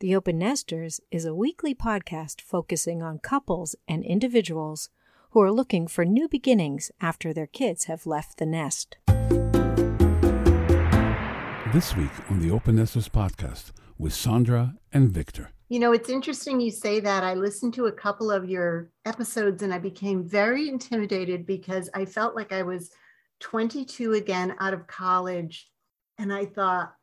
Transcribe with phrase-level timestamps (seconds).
[0.00, 4.88] The Open Nesters is a weekly podcast focusing on couples and individuals
[5.32, 8.96] who are looking for new beginnings after their kids have left the nest.
[11.74, 15.50] This week on the Open Nesters podcast with Sondra and Victor.
[15.68, 17.22] You know, it's interesting you say that.
[17.22, 22.06] I listened to a couple of your episodes and I became very intimidated because I
[22.06, 22.90] felt like I was
[23.40, 25.68] 22 again out of college.
[26.16, 26.94] And I thought,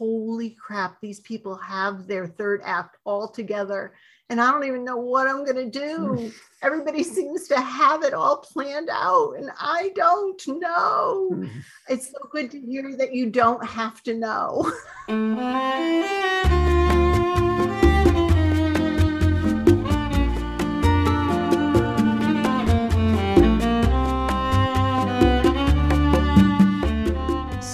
[0.00, 3.92] holy crap, these people have their third act all together.
[4.30, 6.32] And I don't even know what I'm going to do.
[6.62, 11.44] Everybody seems to have it all planned out, and I don't know.
[11.88, 14.70] It's so good to hear that you don't have to know.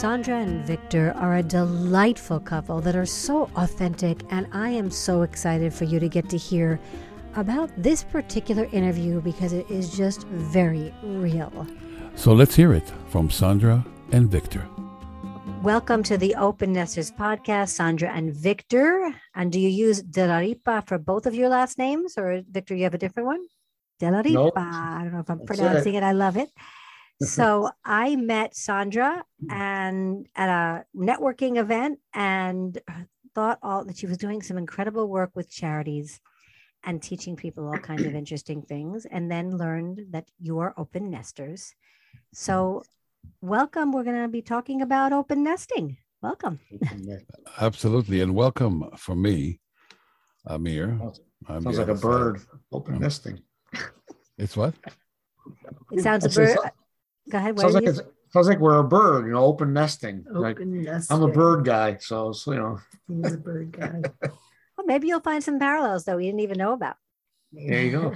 [0.07, 5.23] Sondra and Victor are a delightful couple that are so authentic, and I am so
[5.23, 6.79] excited for you to get to hear
[7.35, 11.67] about this particular interview because it is just very real.
[12.15, 14.65] So let's hear it from Sondra and Victor.
[15.65, 19.13] Welcome to the Open Nesters podcast, Sondra and Victor.
[19.35, 22.77] And do you use De La Ripa for both of your last names, or Victor,
[22.77, 23.41] you have a different one?
[23.99, 24.31] De La Ripa.
[24.31, 24.53] Nope.
[24.57, 26.05] I don't know if I'm That's pronouncing it.
[26.05, 26.07] it.
[26.07, 26.51] I love it.
[27.23, 27.27] Mm-hmm.
[27.27, 29.51] So I met Sondra mm-hmm.
[29.51, 32.79] and at a networking event and
[33.35, 36.21] thought all that she was doing some incredible work with charities
[36.85, 41.11] and teaching people all kinds of interesting things and then learned that you are open
[41.11, 41.75] nesters.
[42.33, 42.83] So
[43.41, 43.93] welcome.
[43.93, 45.97] We're going to be talking about open nesting.
[46.23, 46.61] Welcome.
[47.61, 48.21] Absolutely.
[48.21, 49.59] And welcome from me,
[50.47, 50.99] Amir.
[51.49, 52.41] I'm Sounds like a bird.
[52.73, 53.41] Open nesting.
[54.39, 54.75] It's what?
[55.93, 56.59] It sounds a bird.
[57.29, 57.59] Go ahead.
[57.59, 57.91] Sounds like you?
[57.91, 60.25] it's, sounds like we're a bird, you know, open nesting.
[60.31, 61.13] Like Open nest.
[61.13, 64.03] I'm a bird guy, so, so you know, He's a bird guy.
[64.77, 66.97] Well, maybe you'll find some parallels that we didn't even know about.
[67.51, 68.15] there you go.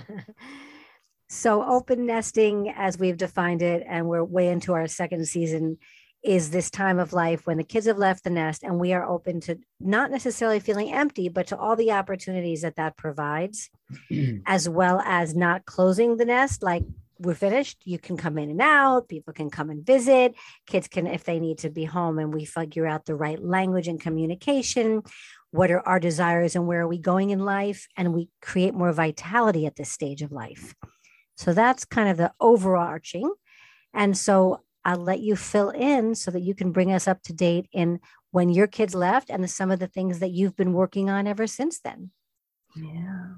[1.31, 5.79] so, open nesting, as we've defined it, and we're way into our second season,
[6.23, 9.09] is this time of life when the kids have left the nest and we are
[9.09, 13.71] open to not necessarily feeling empty, but to all the opportunities that that provides,
[14.47, 16.63] as well as not closing the nest.
[16.63, 16.83] Like
[17.21, 20.35] we're finished, you can come in and out, people can come and visit,
[20.67, 23.89] kids can, if they need to be home, and we figure out the right language
[23.89, 25.03] and communication.
[25.51, 27.87] What are our desires and where are we going in life?
[27.97, 30.75] And we create more vitality at this stage of life.
[31.37, 33.31] So that's kind of the overarching.
[33.93, 37.33] And so I'll let you fill in so that you can bring us up to
[37.33, 40.73] date in when your kids left and the, some of the things that you've been
[40.73, 42.11] working on ever since then.
[42.77, 43.35] Yeah.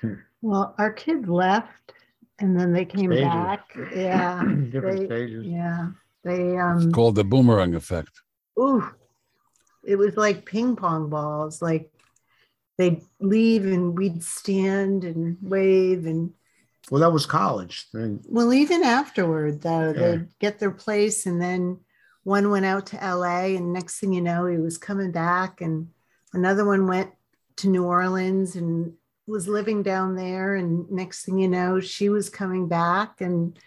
[0.00, 0.14] Hmm.
[0.40, 1.92] Well, our kids left
[2.38, 3.24] and then they came Stages.
[3.24, 3.76] back.
[3.94, 4.42] Yeah.
[4.70, 5.46] Different They- stages.
[5.46, 5.88] Yeah.
[6.24, 8.10] They It's um called the boomerang effect.
[8.58, 8.84] ooh.
[9.84, 11.62] It was like ping pong balls.
[11.62, 11.92] Like
[12.78, 16.32] they'd leave and we'd stand and wave and
[16.90, 17.86] Well, that was college.
[17.92, 18.20] Thing.
[18.28, 20.00] well, even afterward though, Yeah.
[20.00, 21.78] they'd get their place and then
[22.24, 25.88] one went out to LA and next thing you know, he was coming back and
[26.34, 27.10] another one went
[27.58, 28.94] to New Orleans and
[29.26, 33.58] was living down there and next thing you know, she was coming back and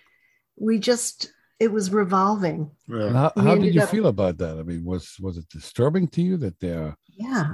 [0.57, 2.71] we just it was revolving.
[2.87, 3.31] And yeah.
[3.35, 4.57] how, how did you up- feel about that?
[4.57, 7.51] I mean, was was it disturbing to you that they're Yeah.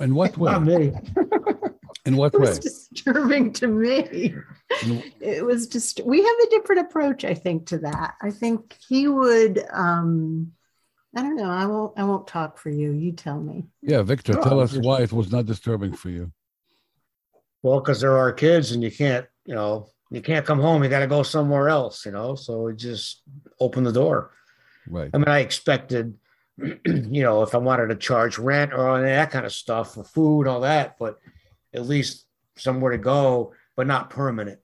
[0.00, 0.58] in what way?
[0.58, 0.92] me.
[2.06, 2.48] In what It way?
[2.50, 4.34] was disturbing to me.
[5.20, 8.14] It was just we have a different approach, I think, to that.
[8.22, 10.52] I think he would um
[11.16, 11.50] I don't know.
[11.50, 12.92] I won't I won't talk for you.
[12.92, 13.64] You tell me.
[13.82, 16.30] Yeah, Victor, No, tell us why it was not disturbing for you.
[17.64, 20.84] Well, because there are kids, and you can't, you know, you can't come home.
[20.84, 22.34] You got to go somewhere else, you know.
[22.34, 23.22] So we just
[23.58, 24.32] opened the door.
[24.86, 25.08] Right.
[25.14, 26.14] I mean, I expected,
[26.58, 30.04] you know, if I wanted to charge rent or all that kind of stuff for
[30.04, 31.18] food, all that, but
[31.72, 32.26] at least
[32.58, 34.60] somewhere to go, but not permanent.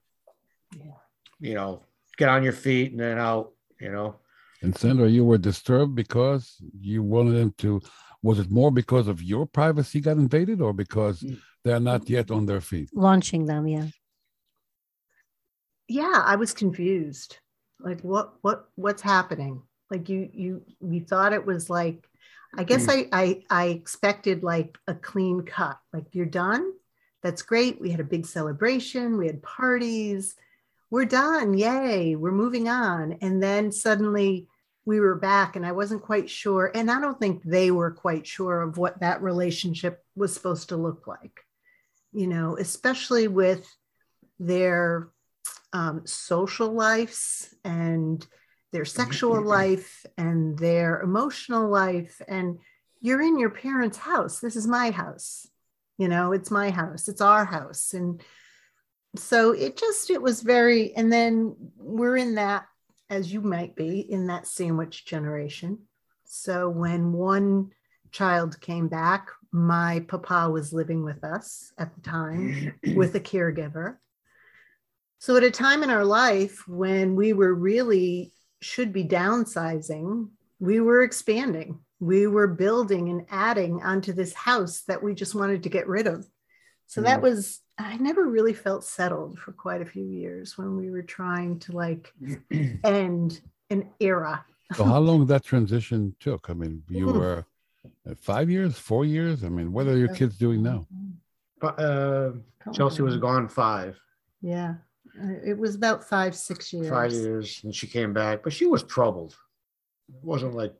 [0.76, 0.92] Yeah.
[1.40, 1.84] You know,
[2.18, 4.16] get on your feet and then out, you know.
[4.60, 7.80] And Sondra, you were disturbed because you wanted them to.
[8.22, 11.38] Was it more because of your privacy got invaded, or because mm.
[11.64, 12.90] They're not yet on their feet?
[12.94, 13.86] Launching them, yeah.
[15.88, 17.38] Yeah, I was confused.
[17.80, 19.62] Like what what what's happening?
[19.90, 22.06] Like you you we thought it was like
[22.56, 22.90] I guess hmm.
[22.90, 25.78] I I I expected like a clean cut.
[25.92, 26.72] Like you're done.
[27.22, 27.80] That's great.
[27.80, 29.18] We had a big celebration.
[29.18, 30.36] We had parties.
[30.90, 31.54] We're done.
[31.54, 32.16] Yay.
[32.16, 33.18] We're moving on.
[33.20, 34.48] And then suddenly
[34.84, 36.70] we were back and I wasn't quite sure.
[36.74, 40.76] And I don't think they were quite sure of what that relationship was supposed to
[40.76, 41.44] look like,
[42.12, 43.66] you know, especially with
[44.38, 45.08] their
[45.72, 48.26] um, social lives and
[48.72, 52.20] their sexual life and their emotional life.
[52.28, 52.58] And
[53.00, 54.40] you're in your parents' house.
[54.40, 55.46] This is my house.
[55.98, 57.08] You know, it's my house.
[57.08, 57.94] It's our house.
[57.94, 58.22] And
[59.16, 62.66] so it just it was very and then we're in that
[63.08, 65.80] as you might be in that sandwich generation.
[66.24, 67.72] So when one
[68.12, 73.96] child came back, my papa was living with us at the time with a caregiver.
[75.18, 78.32] So at a time in our life when we were really
[78.62, 80.30] should be downsizing,
[80.60, 81.80] we were expanding.
[81.98, 86.06] We were building and adding onto this house that we just wanted to get rid
[86.06, 86.26] of.
[86.86, 90.90] So that was I never really felt settled for quite a few years when we
[90.90, 92.12] were trying to like
[92.84, 94.44] end an era.
[94.74, 96.50] So how long that transition took?
[96.50, 97.18] I mean, you Hmm.
[97.18, 97.44] were
[98.20, 99.44] five years, four years.
[99.44, 100.86] I mean, what are your kids doing now?
[101.62, 102.30] Uh,
[102.72, 103.98] Chelsea was gone five,
[104.40, 104.76] Yeah,
[105.20, 106.88] Uh, it was about five, six years.
[106.88, 109.36] five years, and she came back, but she was troubled.
[110.08, 110.74] It wasn't like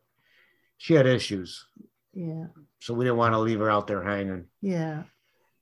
[0.79, 1.67] she had issues,
[2.15, 2.47] Yeah,
[2.81, 4.47] so we didn't want to leave her out there hanging.
[4.63, 5.05] yeah,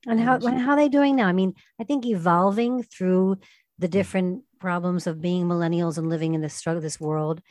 [0.07, 1.27] And how Yeah, she- how are they doing now?
[1.27, 3.37] I mean, I think evolving through
[3.77, 7.41] the different problems of being millennials and living in this struggle, this world,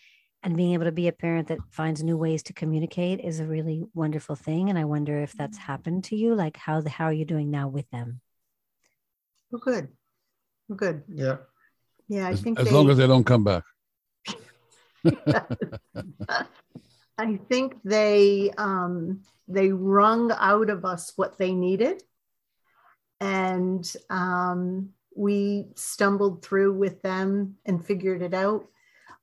[0.43, 3.45] and being able to be a parent that finds new ways to communicate is a
[3.47, 4.71] really wonderful thing.
[4.71, 6.35] And I wonder if that's happened to you.
[6.35, 8.21] Like how the how are you doing now with them?
[9.51, 9.89] we're good.
[10.69, 11.03] We're good.
[11.09, 11.37] Yeah,
[12.09, 13.65] Yeah, I As, think as they, long as they don't come back.
[17.19, 22.03] I think they um, they wrung out of us what they needed,
[23.21, 28.67] and um, we stumbled through with them and figured it out.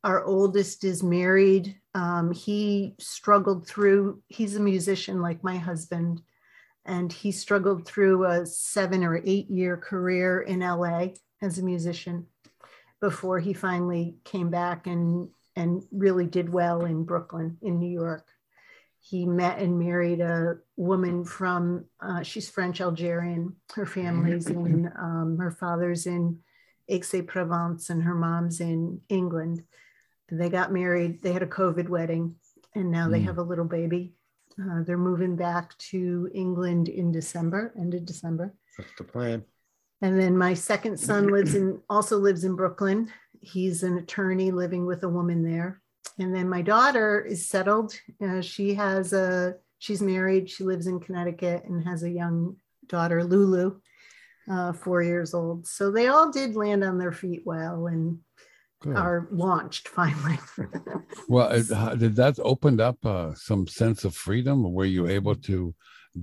[0.06, 1.80] Our oldest is married.
[1.96, 4.22] Um, he struggled through.
[4.28, 6.22] He's a musician like my husband,
[6.86, 11.08] and he struggled through a seven or eight year career in LA
[11.42, 12.28] as a musician
[13.02, 18.28] before he finally came back and and really did well in Brooklyn, in New York.
[19.00, 23.56] He met and married a woman from, uh, she's French Algerian.
[23.74, 26.40] Her family's in, um, her father's in
[26.90, 29.64] Aix-en-Provence and her mom's in England.
[30.30, 32.36] They got married, they had a COVID wedding,
[32.74, 33.26] and now they Mm.
[33.26, 34.16] have a little baby.
[34.60, 38.54] Uh, they're moving back to England in December, end of December.
[38.78, 39.44] that's the plan.
[40.02, 43.12] And then my second son lives in also lives in Brooklyn.
[43.42, 45.82] He's an attorney living with a woman there.
[46.20, 47.94] And then my daughter is settled.
[48.22, 50.50] Uh, she has a she's married.
[50.50, 52.56] She lives in Connecticut and has a young
[52.88, 53.80] daughter, Lulu,
[54.50, 55.68] uh, four years old.
[55.68, 58.20] So they all did land on their feet well and
[58.86, 58.96] Good.
[58.98, 60.38] are launched finally.
[61.28, 64.72] Well, it, how- did that open up uh, some sense of freedom?
[64.74, 65.74] Were you able to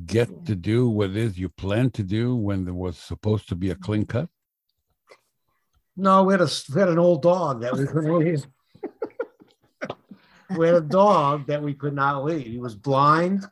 [0.06, 3.56] get to do what it is you planned to do when there was supposed to
[3.56, 4.28] be a clean cut?
[5.96, 8.46] No, we had a we had an old dog that we couldn't leave.
[10.56, 12.46] we had a dog that we could not leave.
[12.46, 13.44] He was blind,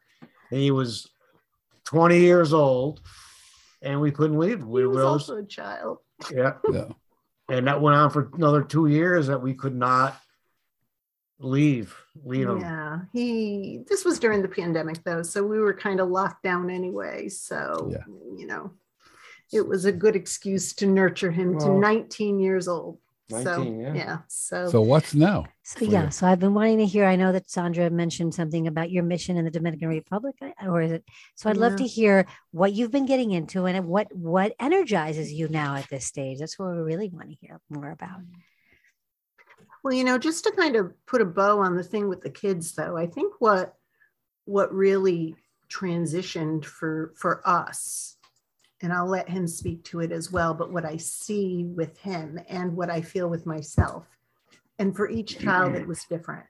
[0.51, 1.07] and he was
[1.85, 3.01] twenty years old,
[3.83, 4.59] and we couldn't leave.
[4.61, 5.99] he We was were also a child.
[6.33, 6.89] yeah, Yeah.
[7.51, 10.21] And that went on for another two years that we could not
[11.39, 11.97] leave.
[12.25, 12.61] Leave him.
[12.61, 13.83] Yeah, he.
[13.89, 17.29] This was during the pandemic, though, so we were kind of locked down anyway.
[17.29, 18.05] So Yeah.
[18.37, 18.73] you know,
[19.53, 22.99] it was a good excuse to nurture him to 19 years old.
[23.31, 24.19] 19, so yeah.
[24.29, 25.47] so, So what's now?
[25.63, 26.11] So yeah, you?
[26.11, 27.05] so I've been wanting to hear.
[27.05, 30.37] I know that Sandra mentioned something about your mission in the Dominican Republic,
[30.67, 31.05] or is it?
[31.37, 35.49] So I'd love to hear what you've been getting into and what what energizes you
[35.49, 36.39] now at this stage.
[36.39, 38.21] That's what we really want to hear more about.
[39.83, 42.31] well, you know, just to kind of put a bow on the thing with the
[42.31, 43.75] kids, though, I think what
[44.45, 45.37] what really
[45.69, 48.17] transitioned for for us
[48.83, 50.55] and I'll let him speak to it as well.
[50.55, 54.07] But what I see with him and what I feel with myself,
[54.79, 56.47] and for each child, it was different,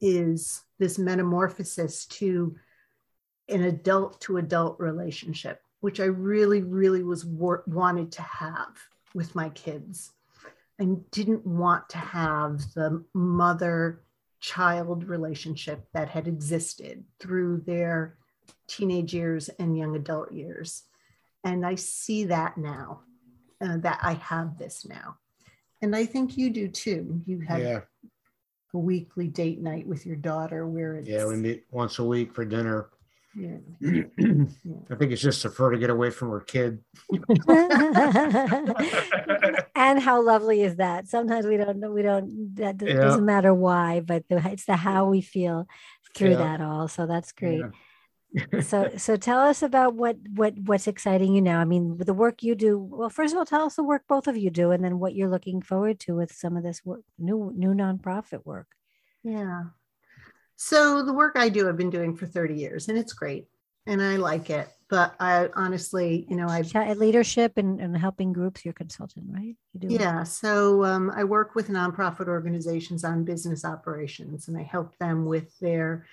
[0.00, 2.56] is this metamorphosis to
[3.48, 8.76] an adult to adult relationship, which I really, really was wa- wanted to have
[9.14, 10.12] with my kids.
[10.80, 14.02] I didn't want to have the mother
[14.40, 18.16] child relationship that had existed through their
[18.68, 20.84] teenage years and young adult years.
[21.48, 23.00] And I see that now,
[23.62, 25.16] uh, that I have this now.
[25.80, 27.22] And I think you do too.
[27.24, 27.80] You have Yeah,
[28.74, 31.24] a weekly date night with your daughter where it's, yeah.
[31.24, 32.90] We meet once a week for dinner.
[33.34, 33.56] yeah.
[33.82, 36.80] I think it's just for her to get away from her kid.
[39.74, 41.08] and how lovely is that?
[41.08, 42.92] Sometimes we don't know, we don't, that Yeah.
[42.92, 45.66] doesn't matter why, but the, it's the how we feel
[46.14, 46.36] through Yeah.
[46.36, 46.88] that all.
[46.88, 47.64] So that's great.
[48.62, 52.42] So so tell us about what what what's exciting you now i mean the work
[52.42, 54.84] you do well first of all tell us the work both of you do and
[54.84, 58.66] then what you're looking forward to with some of this work new new nonprofit work
[59.24, 59.64] Yeah.
[60.56, 63.46] So the work I do, I've been doing for 30 years, and it's great,
[63.86, 64.68] and I like it.
[64.90, 68.64] But I honestly, you know, I've Chat- leadership and, and helping groups.
[68.64, 69.54] You're consultant, right?
[69.72, 69.86] You do.
[69.88, 70.24] yeah.
[70.24, 75.56] So um, I work with nonprofit organizations on business operations, and I help them with
[75.60, 76.06] their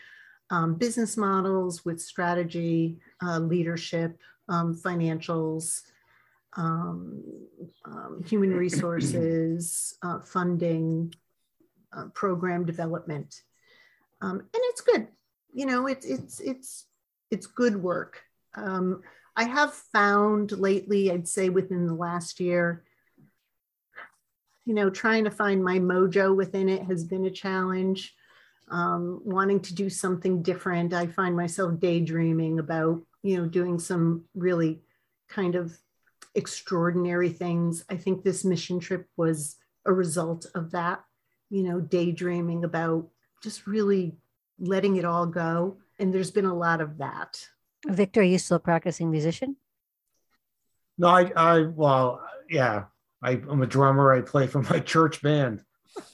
[0.50, 5.82] um, business models, with strategy, uh, leadership, um, financials,
[6.58, 7.24] um,
[7.86, 11.14] um, human resources, uh, funding,
[11.96, 13.42] uh, program development,
[14.22, 15.08] um, and it's good.
[15.54, 16.86] You know, it's it's it's
[17.32, 18.22] it's good work.
[18.56, 19.02] Um,
[19.36, 22.84] I have found lately, I'd say within the last year,
[24.66, 28.16] you know, trying to find my mojo within it has been a challenge.
[28.70, 34.24] Um, wanting to do something different, I find myself daydreaming about, you know, doing some
[34.34, 34.82] really
[35.30, 35.78] kind of
[36.34, 37.86] extraordinary things.
[37.90, 41.04] I think this mission trip was a result of that,
[41.50, 43.08] you know, daydreaming about
[43.42, 44.18] just really
[44.60, 45.78] letting it all go.
[46.00, 47.48] And there's been a lot of that.
[47.88, 49.56] Victor, are you still a practicing musician?
[50.98, 52.86] No, I, I, well, yeah,
[53.22, 54.14] I, I'm a drummer.
[54.14, 55.64] I play for my church band.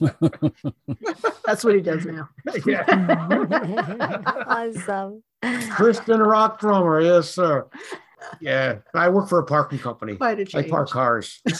[1.44, 2.28] That's what he does now.
[2.66, 2.84] yeah.
[4.46, 5.22] awesome.
[5.70, 7.00] Christian rock drummer.
[7.00, 7.66] Yes, sir.
[8.40, 8.78] Yeah.
[8.94, 10.16] I work for a parking company.
[10.16, 10.70] Quite a I change.
[10.70, 11.40] park cars.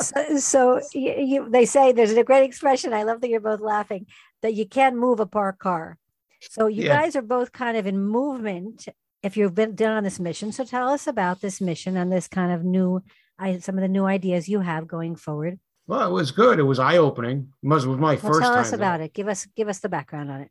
[0.00, 2.92] So, so you, you, they say there's a great expression.
[2.92, 4.06] I love that you're both laughing
[4.42, 5.98] that you can't move a parked car.
[6.40, 7.00] So you Yeah.
[7.00, 8.86] guys are both kind of in movement.
[9.22, 12.28] If you've been done on this mission, so tell us about this mission and this
[12.28, 13.02] kind of new,
[13.38, 15.58] I some of the new ideas you have going forward.
[15.86, 16.58] Well, it was good.
[16.58, 17.52] It was eye opening.
[17.62, 18.60] It was my Well, first tell time.
[18.60, 19.12] us about it.
[19.12, 20.50] Give us give us the background on it.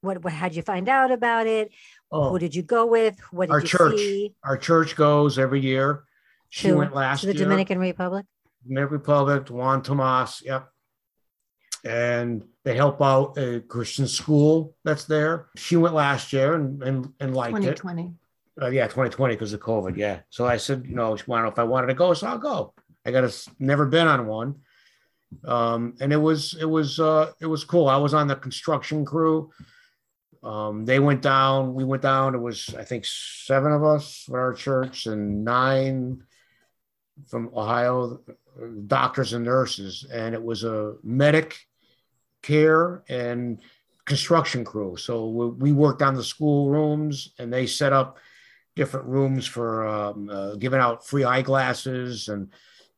[0.00, 1.70] What what how'd you find out about it?
[2.10, 3.18] Oh, Who did you go with?
[3.30, 3.96] What did Our you church.
[3.98, 4.34] see?
[4.44, 6.04] our church goes every year.
[6.50, 7.44] She To- went last To the year.
[7.44, 8.26] Dominican Republic.
[8.62, 10.68] Dominican Republic, Juan Tomas, yep.
[11.84, 15.48] And they help out a Christian school that's there.
[15.56, 17.76] She went last year and and, and liked it.
[17.76, 18.14] 2020.
[18.60, 19.96] Uh, yeah, 2020 because of COVID.
[19.96, 20.20] Yeah.
[20.30, 22.72] So I said, you know, if I wanted to go, so I'll go.
[23.04, 24.56] I got to never been on one.
[25.44, 27.88] Um, and it was it was uh it was cool.
[27.88, 29.50] I was on the construction crew.
[30.44, 32.34] Um, they went down, we went down.
[32.34, 36.22] It was, I think, seven of us with our church and nine
[37.26, 38.20] from Ohio,
[38.86, 40.06] doctors and nurses.
[40.12, 41.58] And it was a medic
[42.42, 43.58] care and
[44.04, 44.96] construction crew.
[44.98, 48.18] So we, we worked on the school rooms and they set up
[48.76, 52.52] different rooms for um, uh, giving out free eyeglasses and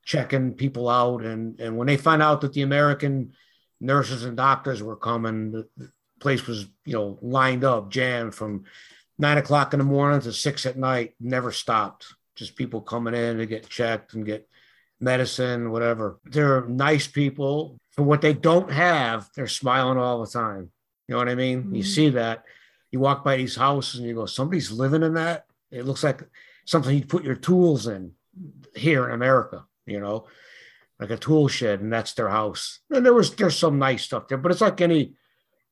[0.05, 1.23] checking people out.
[1.25, 3.33] And, and when they found out that the American
[3.81, 5.91] nurses and doctors were coming, the, the
[6.21, 8.65] place was, you know, lined up, jammed from
[9.19, 12.07] nine o'clock in the morning to six at night, never stopped.
[12.37, 14.49] Just people coming in to get checked and get
[15.01, 16.21] medicine, whatever.
[16.25, 17.79] They're nice people.
[17.93, 20.71] For what they don't have, they're smiling all the time.
[21.09, 21.75] You know what I mean?
[21.75, 21.87] You Mhm.
[21.87, 22.45] see that.
[22.91, 25.47] You walk by these houses and you go, somebody's living in that.
[25.71, 26.23] It looks like
[26.65, 28.13] something you'd put your tools in
[28.75, 30.27] here in America, you know,
[31.01, 32.81] like a tool shed, and that's their house.
[32.91, 35.15] And there was there's some nice stuff there, but it's like any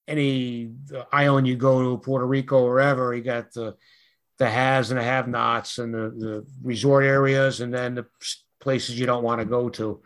[0.07, 3.77] any uh, island you go to, Puerto Rico, or wherever, you got the
[4.39, 8.07] the haves and the have-nots and the, the resort areas, and then the
[8.61, 10.03] places you don't want to go to.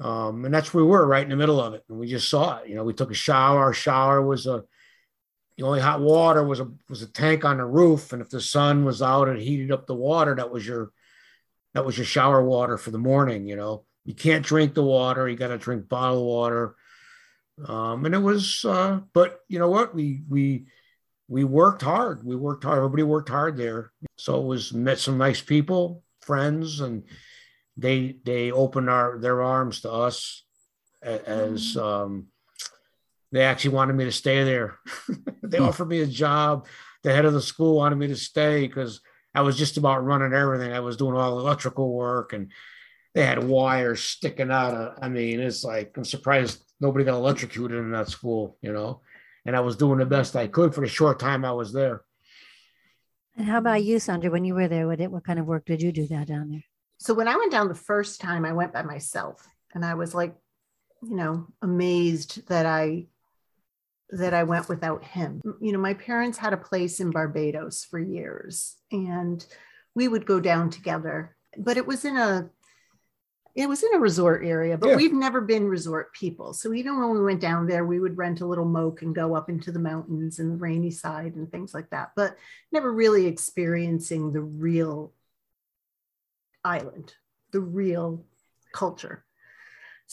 [0.00, 1.84] Um, and that's where we were, right in the middle of it.
[1.88, 2.68] And we just saw it.
[2.68, 3.60] You know, we took a shower.
[3.60, 4.64] Our shower was a
[5.56, 8.40] the only hot water was a was a tank on the roof, and if the
[8.40, 10.90] sun was out and heated up the water, that was your
[11.74, 13.46] that was your shower water for the morning.
[13.46, 16.76] You know, you can't drink the water; you got to drink bottled water.
[17.68, 19.94] Um, and it was, uh, but you know what?
[19.94, 20.66] We we
[21.28, 22.24] we worked hard.
[22.24, 22.78] We worked hard.
[22.78, 23.92] Everybody worked hard there.
[24.16, 27.04] So it was met some nice people, friends, and
[27.76, 30.44] they they opened our their arms to us
[31.02, 32.26] as um,
[33.34, 34.78] they actually wanted me to stay there.
[35.42, 35.64] they Hmm.
[35.64, 36.66] offered me a job.
[37.02, 39.00] The head of the school wanted me to stay because
[39.34, 40.72] I was just about running everything.
[40.72, 42.52] I was doing all the electrical work and
[43.14, 47.78] they had wires sticking out of I mean, it's like I'm surprised nobody got electrocuted
[47.78, 49.00] in that school, you know.
[49.44, 52.02] And I was doing the best I could for the short time I was there.
[53.36, 54.30] And how about you, Sondra?
[54.30, 56.64] When you were there, what, what kind of work did you do that down there?
[56.98, 60.14] So when I went down the first time, I went by myself and I was
[60.14, 60.34] like,
[61.02, 63.06] you know, amazed that I
[64.10, 65.40] that I went without him.
[65.60, 69.44] You know, my parents had a place in Barbados for years and
[69.94, 72.50] we would go down together, but it was in a
[73.56, 74.96] it was in a resort area, but Yeah.
[74.96, 76.52] we've never been resort people.
[76.54, 79.36] So even when we went down there, we would rent a little moke and go
[79.36, 82.36] up into the mountains and the rainy side and things like that, but
[82.72, 85.12] never really experiencing the real
[86.64, 87.14] island,
[87.52, 88.26] the real
[88.72, 89.24] culture.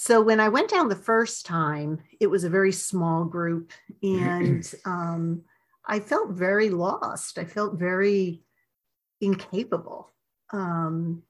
[0.02, 4.74] So when I went down the first time, it was a very small group, and
[4.84, 5.44] um,
[5.86, 7.38] I felt very lost.
[7.38, 8.42] I felt very
[9.22, 10.10] incapable.
[10.52, 11.22] Um,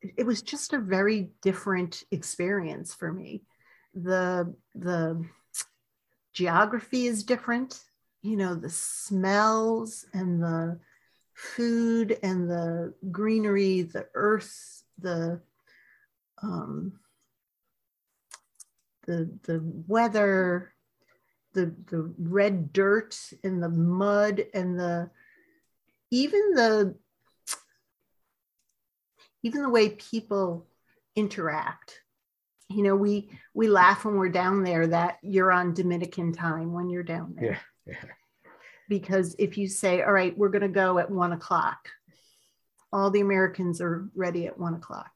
[0.00, 3.42] it- was just a very different experience for me.
[3.92, 5.22] The the
[6.32, 7.84] geography is different.
[8.22, 10.80] You know, the smells and the
[11.34, 15.42] food and the greenery, the earth, the
[16.42, 16.98] um,
[19.08, 20.74] the the weather,
[21.54, 25.10] the the red dirt and the mud and the
[26.10, 26.94] even the
[29.42, 30.66] even the way people
[31.16, 32.02] interact.
[32.68, 36.90] You know we we laugh when we're down there that you're on dominican time when
[36.90, 37.58] you're down there.
[37.86, 38.10] Yeah, yeah.
[38.90, 41.88] because if you say all right we're going to go at one o'clock
[42.92, 45.10] all the americans are ready at one o'clock.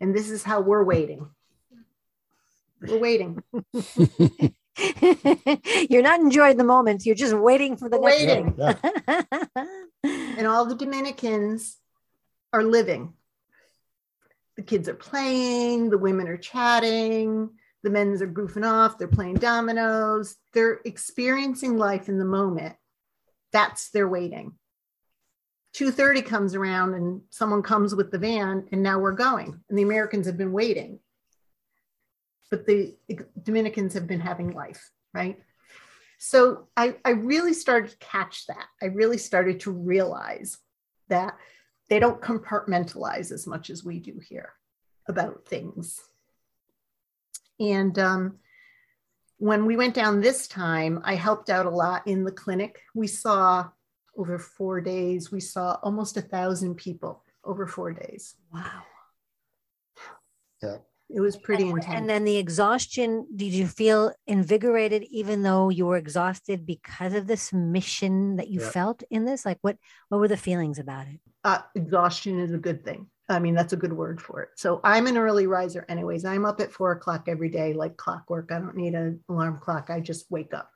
[0.00, 1.28] And this is how we're waiting
[2.80, 3.42] we're waiting
[5.90, 7.04] You're not enjoying the moment.
[7.04, 8.54] You're just waiting for the next Waiting.
[8.56, 9.68] Yeah, thing.
[10.38, 11.76] and all the Dominicans
[12.52, 13.14] are living.
[14.56, 17.50] The kids are playing, the women are chatting,
[17.82, 22.74] the men's are goofing off, they're playing dominoes, they're experiencing life in the moment.
[23.52, 24.54] That's their waiting.
[25.74, 29.60] 2:30 comes around and someone comes with the van and now we're going.
[29.68, 30.98] And the Americans have been waiting.
[32.50, 32.96] But the
[33.42, 35.38] Dominicans have been having life, right?
[36.18, 38.66] So I, I really started to catch that.
[38.82, 40.58] I really started to realize
[41.08, 41.36] that
[41.88, 44.52] they don't compartmentalize as much as we do here
[45.08, 46.00] about things.
[47.60, 48.38] And um,
[49.38, 52.82] when we went down this time, I helped out a lot in the clinic.
[52.94, 53.68] We saw
[54.16, 58.34] over four days, we saw almost a thousand people over four days.
[60.60, 60.82] wow.
[61.10, 61.96] It was pretty and, intense.
[61.96, 67.26] and then the exhaustion, did you feel invigorated even though you were exhausted because of
[67.26, 68.70] this mission that you Yeah.
[68.70, 69.46] felt in this?
[69.46, 69.78] Like what
[70.10, 71.20] what were the feelings about it?
[71.44, 73.06] uh, exhaustion is a good thing.
[73.28, 74.50] I mean, that's a good word for it.
[74.56, 76.24] So I'm an early riser, anyways.
[76.24, 78.50] I'm up at four o'clock every day, like clockwork.
[78.52, 79.88] I don't need an alarm clock.
[79.88, 80.70] I just wake up.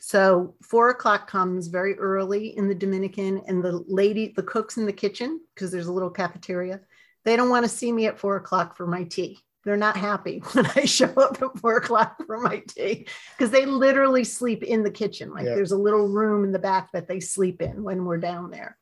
[0.00, 4.86] So four o'clock comes very early in the Dominican, and the lady, the cooks in
[4.86, 6.80] the kitchen, because there's a little cafeteria,
[7.24, 9.38] they don't want to see me at four o'clock for my tea.
[9.68, 13.66] They're not happy when I show up at four o'clock for my tea because they
[13.66, 15.30] literally sleep in the kitchen.
[15.30, 15.56] Like Yeah.
[15.56, 18.78] there's a little room in the back that they sleep in when we're down there.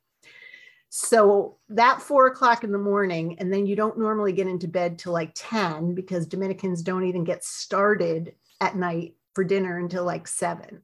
[0.89, 4.97] So that four o'clock in the morning, and then you don't normally get into bed
[4.97, 10.29] till like 10 because Dominicans don't even get started at night for dinner until like
[10.29, 10.83] seven.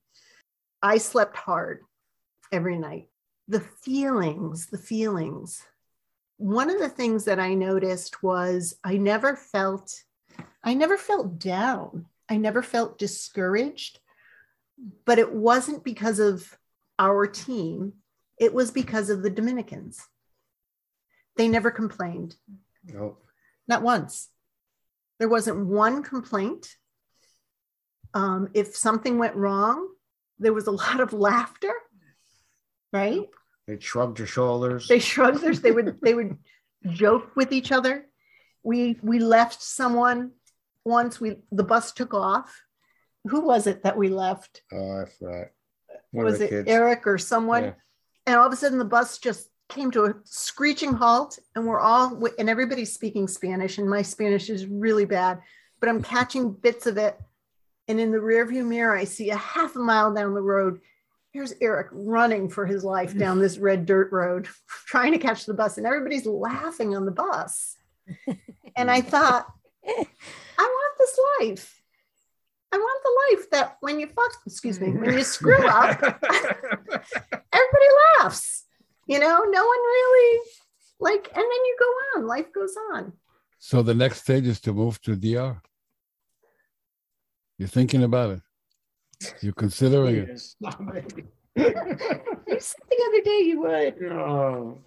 [0.82, 1.82] I slept hard
[2.50, 3.06] every night.
[3.46, 5.62] The feelings, the feelings.
[6.42, 9.94] One of the things that I noticed was I never felt,
[10.64, 12.06] I never felt down.
[12.28, 14.00] I never felt discouraged,
[15.04, 16.58] but it wasn't because of
[16.98, 17.94] our team
[18.42, 20.04] it was because of the Dominicans.
[21.36, 22.34] They never complained,
[22.84, 23.18] no,
[23.68, 24.28] not once.
[25.20, 26.74] There wasn't one complaint.
[28.14, 29.86] Um, if something went wrong,
[30.40, 31.72] there was a lot of laughter,
[32.92, 33.28] right?
[33.66, 34.88] They shrugged their shoulders.
[34.88, 36.36] They shrugged their, they would they would
[36.90, 38.06] joke with each other.
[38.62, 40.32] We we left someone
[40.84, 41.20] once.
[41.20, 42.62] We the bus took off.
[43.28, 44.62] Who was it that we left?
[44.72, 45.46] oh, I forgot.
[46.10, 46.68] One was it kids.
[46.68, 47.64] Eric or someone?
[47.64, 47.72] Yeah.
[48.26, 51.80] and all of a sudden the bus just came to a screeching halt and we're
[51.80, 55.40] all and everybody's speaking spanish and my spanish is really bad
[55.80, 57.18] but i'm catching bits of it
[57.88, 60.78] and in the rearview mirror i see a half a mile down the road
[61.32, 64.48] here's eric running for his life down this red dirt road
[64.86, 67.76] trying to catch the bus and everybody's laughing on the bus
[68.76, 69.46] and i thought
[69.86, 70.04] i
[70.58, 71.82] want this life
[72.72, 76.00] i want the life that when you fuck excuse me when you screw up
[77.52, 77.86] everybody
[78.22, 78.64] laughs.
[79.06, 80.40] You know, no one really
[81.00, 83.12] like, and then you go on, life goes on.
[83.58, 85.60] So the next stage is to move to DR.
[87.58, 88.40] You're thinking about it.
[89.40, 90.40] You're considering it.
[91.54, 94.00] You said the other day you would.
[94.00, 94.78] No.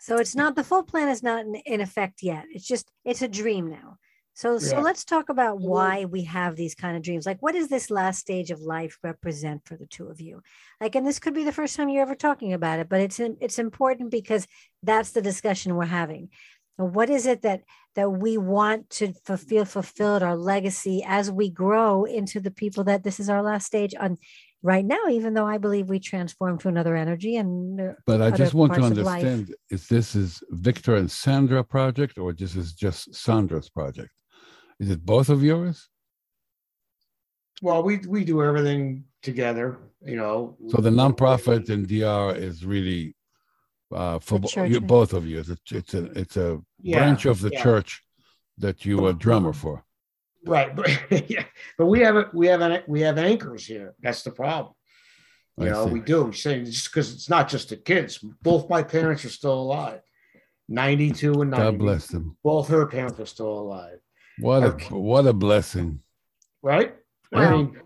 [0.00, 2.44] So it's not the full plan is not in, in effect yet.
[2.50, 3.96] It's just it's a dream now.
[4.34, 4.82] So so Yeah.
[4.82, 7.24] let's talk about why we have these kind of dreams.
[7.24, 10.42] Like what does this last stage of life represent for the two of you?
[10.80, 13.20] Like and this could be the first time you're ever talking about it, but it's
[13.20, 14.46] it's important because
[14.82, 16.30] that's the discussion we're having.
[16.78, 17.62] And What is it that
[17.94, 23.04] that we want to fulfill fulfilled our legacy as we grow into the people that
[23.04, 24.16] this is our last stage on
[24.62, 28.30] right now even though I believe we transform to another energy and uh, But I
[28.30, 29.22] just want to parts of life.
[29.22, 34.10] understand: is this is Victor and Sondra project, or this is just Sondra's project?
[34.80, 35.88] Is it both of yours?
[37.62, 40.56] Well, we we do everything together, you know.
[40.68, 43.14] So the nonprofit in DR is really
[43.94, 45.38] uh, for The bo- you, both of you.
[45.40, 47.62] It's a, it's a it's a Yeah, branch of the yeah.
[47.62, 48.02] church
[48.58, 49.84] that you are drummer for.
[50.46, 50.86] Right, but
[51.30, 51.44] yeah,
[51.78, 53.94] but we have we have an, we have anchors here.
[54.00, 54.74] That's the problem.
[55.56, 55.92] You I know, see.
[55.92, 56.32] we do.
[56.32, 58.18] Saying just because it's not just the kids.
[58.42, 60.00] Both my parents are still alive.
[60.68, 61.64] 92 and 90.
[61.64, 62.36] God bless them.
[62.42, 63.98] Both her parents are still alive.
[64.38, 64.94] What a Okay.
[64.94, 66.00] what a blessing.
[66.62, 66.94] Right?
[67.32, 67.80] I mean,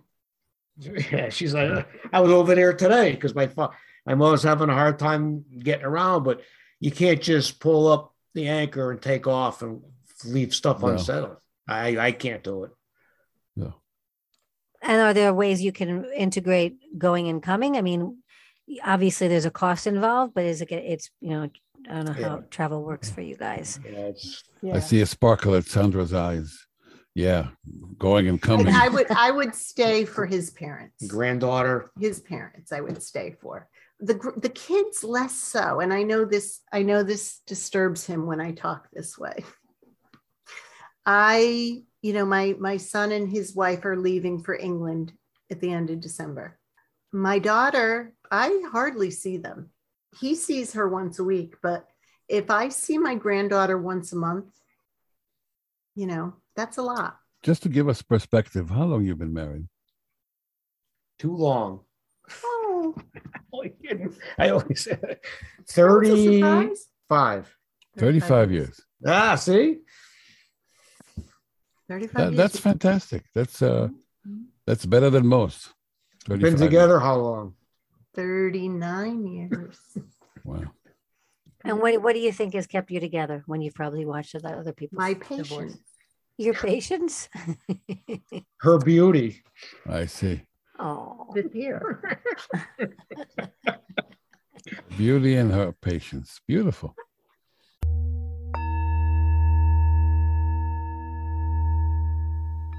[1.13, 3.71] yeah, she's like, I was over there today because my fa-
[4.15, 6.43] my always having a hard time getting around, but
[6.81, 9.83] you can't just pull up the anchor and take off and
[10.25, 10.89] leave stuff No.
[10.89, 11.37] unsettled.
[11.69, 12.71] I I can't do it.
[13.57, 13.75] No.
[14.83, 17.77] And are there ways you can integrate going and coming?
[17.77, 18.19] I mean,
[18.85, 21.51] obviously there's a cost involved, but is it, it's, you know,
[21.91, 22.43] I don't know how Yeah.
[22.51, 23.81] travel works for you guys.
[23.85, 24.77] You know, it's Yeah.
[24.77, 26.67] I see a sparkle at Sondra's eyes.
[27.15, 27.49] Yeah,
[27.99, 28.69] going and coming.
[28.69, 31.05] I, I would I would stay for his parents.
[31.09, 31.91] granddaughter.
[31.99, 33.69] His parents I would stay for.
[34.01, 38.27] The gr- the kids less so and I know this I know this disturbs him
[38.27, 39.45] when I talk this way.
[41.05, 45.13] I you know my my son and his wife are leaving for England
[45.51, 46.59] at the end of December.
[47.13, 49.71] My daughter, I hardly see them.
[50.21, 51.89] He sees her once a week, but
[52.29, 54.55] if I see my granddaughter once a month,
[55.95, 57.19] you know, that's a lot.
[57.43, 59.67] Just to give us perspective, how long you've been married?
[61.19, 61.81] Too long.
[63.51, 63.65] Oh,
[64.39, 66.87] I always say that's a surprise.
[67.09, 67.57] 35.
[67.97, 68.81] 35 years.
[69.07, 69.79] Ah, see?
[71.89, 72.37] 35 That, years.
[72.37, 73.25] that's fantastic.
[73.35, 73.89] That's uh
[74.67, 75.73] that's better than most.
[76.29, 77.55] Been 35 together how long?
[78.15, 79.79] 39 years.
[80.45, 80.65] Wow.
[81.65, 84.49] And what, what do you think has kept you together when you've probably watched the
[84.49, 84.99] other people?
[84.99, 85.79] My patience.
[86.37, 87.29] Your patience?
[88.61, 89.43] Her beauty.
[89.89, 90.43] I see.
[90.79, 92.01] Oh, This year.
[94.97, 96.41] Beauty and her patience.
[96.47, 96.95] Beautiful.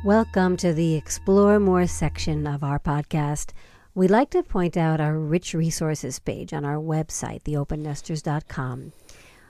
[0.06, 3.52] Welcome to the Explore More section of our podcast.
[3.94, 8.94] We'd like to point out our rich resources page on our website, theopennesters.com.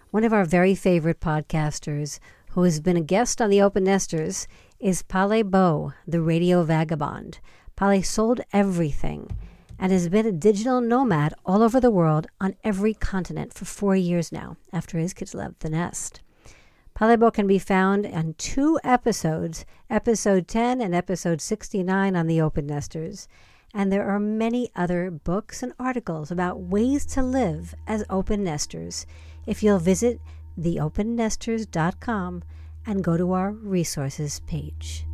[0.10, 2.20] One of our very favorite podcasters
[2.52, 4.48] who has been a guest on the Open Nesters
[4.80, 7.40] is Palle Bo, the radio vagabond.
[7.80, 9.38] Palle sold everything
[9.80, 13.96] and has been a digital nomad all over the world on every continent for four
[13.96, 16.20] years now after his kids left the nest.
[16.94, 22.42] Palle Bo can be found on two episodes, episode 10 and episode 69 on the
[22.42, 23.30] Open Nesters.
[23.74, 29.06] And there are many other books and articles about ways to live as open nesters
[29.46, 30.20] if you'll visit
[30.60, 32.44] theopennesters.com
[32.86, 35.06] and go to our resources page.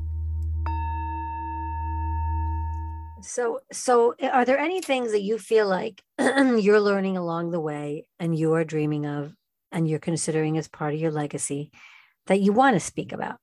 [3.25, 7.59] So, so eh, are there any things that you feel like you're learning along the
[7.59, 9.33] way and you are dreaming of
[9.71, 11.71] and you're considering as part of your legacy
[12.27, 13.37] that you want to speak about?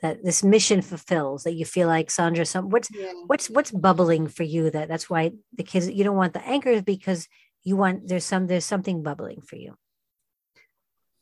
[0.00, 3.12] That this mission fulfills that you feel like Sondra, some what's Yeah.
[3.26, 6.82] what's what's bubbling for you that that's why the kids you don't want the anchors
[6.82, 7.28] because
[7.62, 9.76] you want there's some there's something bubbling for you.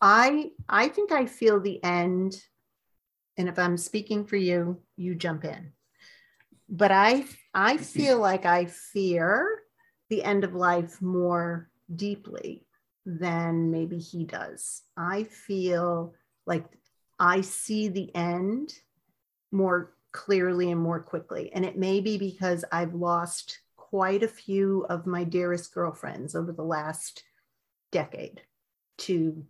[0.01, 2.41] I I think I feel the end,
[3.37, 5.73] and if I'm speaking for you, you jump in.
[6.71, 7.83] But I I mm-hmm.
[7.83, 9.63] feel like I fear
[10.09, 12.67] the end of life more deeply
[13.07, 14.83] than maybe he does.
[14.97, 16.15] I feel
[16.47, 16.65] like
[17.19, 18.75] I see the end
[19.53, 21.53] more clearly and more quickly.
[21.53, 26.53] And it may be because I've lost quite a few of my dearest girlfriends over
[26.53, 27.25] the last
[27.93, 28.43] decade
[28.99, 29.45] to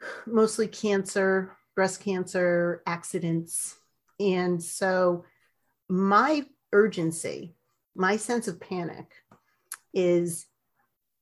[0.26, 3.76] mostly cancer, breast cancer, accidents.
[4.20, 5.24] And so
[5.92, 7.54] my urgency,
[7.94, 9.04] my sense of panic
[9.92, 10.46] is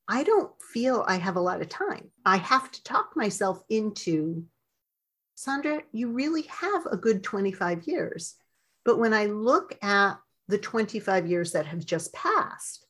[0.07, 2.13] I don't feel I have a lot of time.
[2.25, 4.45] I have to talk myself into
[5.37, 8.37] Sondra, you really have a good 25 years.
[8.85, 12.87] But when I look at the 25 years that have just passed,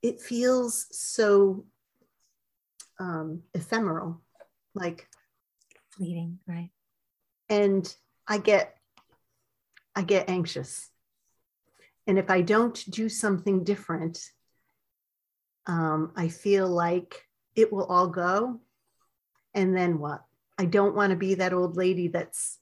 [0.00, 1.66] it feels so
[2.98, 4.22] um, ephemeral.
[4.74, 5.06] Like
[5.90, 6.70] Fleeting, right?
[7.50, 7.94] and
[8.26, 8.74] i get
[9.94, 10.90] i get anxious
[12.06, 14.18] and if i don't do something different
[15.66, 18.60] um, i feel like it will all go
[19.54, 20.24] and then what
[20.58, 22.58] i don't want to be that old lady that's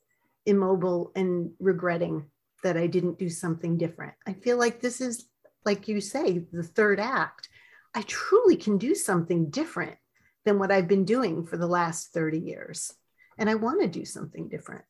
[0.47, 2.25] immobile and regretting
[2.63, 5.27] that i didn't do something different i feel like this is
[5.65, 7.49] like you say the third act
[7.95, 9.97] i truly can do something different
[10.45, 12.93] than what i've been doing for the last 30 years
[13.39, 14.85] and I want to do something different.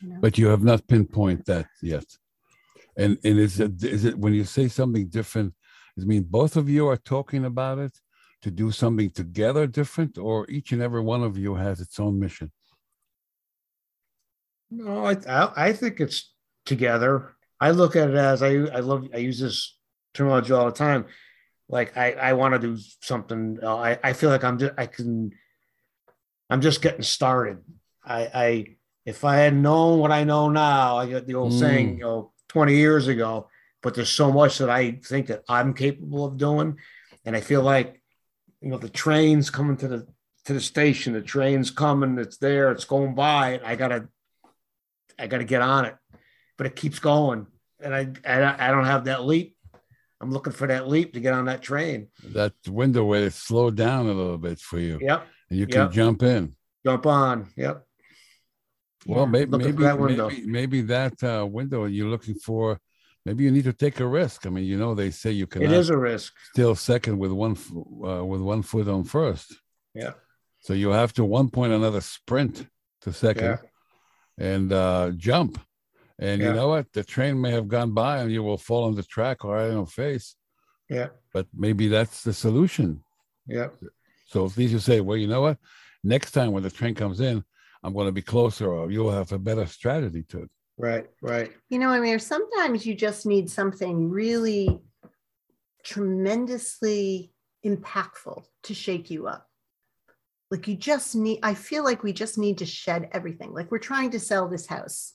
[0.00, 0.18] you know?
[0.20, 2.04] but you have not pinpoint that yet.
[2.98, 5.54] And and is it is it when you say something different?
[5.94, 7.94] Does it mean both of you are talking about it
[8.42, 12.18] to do something together different, or each and every one of you has its own
[12.18, 12.52] mission?
[14.70, 15.16] No, I,
[15.68, 16.34] I think it's
[16.66, 17.36] together.
[17.60, 19.78] I look at it as I I love I use this
[20.14, 21.06] terminology all the time.
[21.68, 23.58] Like I I want to do something.
[23.62, 25.30] uh, I I feel like I'm just I can.
[26.50, 27.58] I'm just getting started.
[28.04, 28.66] I I
[29.04, 31.58] if I had known what I know now, I get the old Mm.
[31.58, 33.48] saying, you know, 20 years ago.
[33.82, 36.78] But there's so much that I think that I'm capable of doing,
[37.24, 38.00] and I feel like,
[38.60, 40.06] you know, the train's coming to the
[40.46, 41.12] to the station.
[41.12, 42.18] The train's coming.
[42.18, 42.72] It's there.
[42.72, 43.60] It's going by.
[43.64, 44.08] I gotta
[45.18, 45.96] I got to get on it,
[46.56, 47.46] but it keeps going,
[47.80, 49.56] and I, I I don't have that leap.
[50.20, 52.08] I'm looking for that leap to get on that train.
[52.32, 55.82] That window where it slowed down a little bit for you, Yep, and you can
[55.82, 55.90] Yep.
[55.92, 56.56] jump in.
[56.84, 57.48] jump on.
[57.56, 57.86] Yep,
[59.06, 59.30] Well, Yeah.
[59.30, 60.28] maybe maybe that window.
[60.28, 62.78] maybe, maybe that uh, window you're looking for.
[63.24, 64.46] Maybe you need to take a risk.
[64.46, 66.32] I mean, you know, they say you it cannot is a risk.
[66.52, 67.56] still second with one
[68.04, 69.48] uh, with one foot on first.
[69.94, 70.12] Yeah,
[70.60, 72.66] So you have to one point another sprint
[73.02, 75.60] to second yeah, and uh, jump.
[76.18, 76.92] And you know what?
[76.92, 79.70] The train may have gone by and you will fall on the track or right
[79.70, 80.36] in the face.
[80.88, 83.02] yeah, But maybe that's the solution.
[83.46, 83.68] yeah.
[84.26, 85.58] So if these you say, well, you know what?
[86.02, 87.44] Next time when the train comes in,
[87.82, 90.50] I'm going to be closer, or you'll have a better strategy to it.
[90.76, 91.52] Right, right.
[91.70, 94.80] You know, I mean, sometimes you just need something really
[95.84, 97.32] tremendously
[97.64, 99.46] impactful to shake you up.
[100.50, 103.52] Like you just need, I feel like we just need to shed everything.
[103.52, 105.14] Like we're trying to sell this house.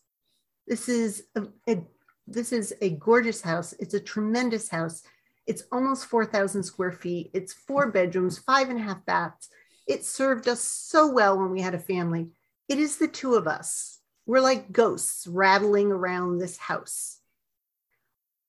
[0.68, 1.88] This is a, a-
[2.28, 3.74] this is a gorgeous house.
[3.80, 5.04] It's a tremendous house.
[5.46, 7.32] It's almost 4,000 square feet.
[7.34, 9.50] It's four bedrooms, five and a half baths.
[9.88, 12.30] It served us so well when we had a family.
[12.70, 14.00] It is the two of us.
[14.26, 17.20] We're like ghosts rattling around this house.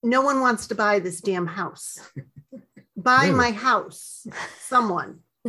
[0.01, 1.99] No one wants to buy this damn house.
[2.97, 4.25] buy my house,
[4.59, 5.19] someone.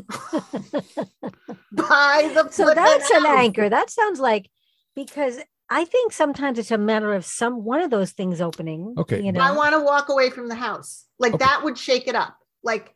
[1.73, 3.69] buy the so flippin' that's an anchor.
[3.69, 4.51] That sounds like
[4.95, 8.95] because I think sometimes it's a matter of some one of those things opening.
[8.99, 11.05] Okay, You know, I want to walk away from the house.
[11.19, 11.45] Like Okay.
[11.45, 12.37] that would shake it up.
[12.63, 12.95] Like,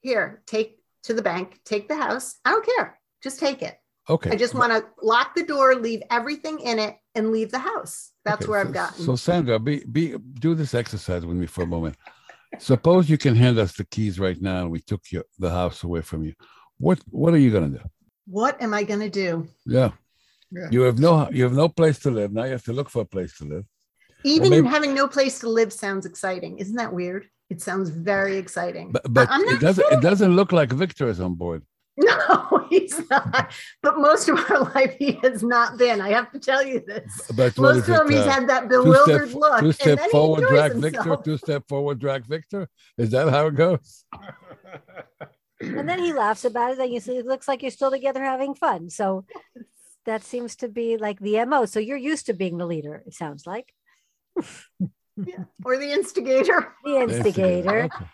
[0.00, 2.36] here, take to the bank, take the house.
[2.44, 2.98] I don't care.
[3.22, 3.78] Just take it.
[4.08, 4.30] Okay.
[4.30, 8.12] I just want to lock the door, leave everything in it, and leave the house.
[8.24, 9.04] That's Okay, where so, I've gotten.
[9.04, 11.96] So Sondra, be be do this exercise with me for a moment.
[12.58, 15.82] Suppose you can hand us the keys right now, and we took your, the house
[15.82, 16.34] away from you.
[16.78, 17.80] What what are you gonna do?
[18.26, 19.48] what am I going to do?
[19.64, 19.90] Yeah.
[20.50, 20.68] Yeah.
[20.70, 22.32] You have no you have no place to live.
[22.32, 23.64] Now you have to look for a place to live.
[24.24, 26.58] Even maybe- having no place to live sounds exciting.
[26.58, 27.28] Isn't that weird?
[27.50, 28.92] It sounds very exciting.
[28.92, 31.62] But but it doesn't it doesn't look like Victor is on board.
[32.04, 33.52] No, he's not.
[33.82, 36.00] But most of our life, he has not been.
[36.00, 37.10] I have to tell you this.
[37.34, 39.60] But what Most of them, he's uh, had that two bewildered step, look.
[39.60, 41.06] two and step then forward, enjoys drag himself.
[41.06, 41.22] Victor.
[41.24, 42.68] Two step forward, drag Victor.
[42.98, 44.04] Is that how it goes?
[45.60, 46.78] and then he laughs about it.
[46.78, 48.90] And you see, it looks like you're still together having fun.
[48.90, 49.24] So
[50.04, 51.64] that seems to be like the mo.
[51.64, 53.02] So you're used to being the leader.
[53.06, 53.72] It sounds like
[55.64, 56.74] Or the instigator.
[56.84, 57.84] the instigator.
[57.84, 58.04] Okay.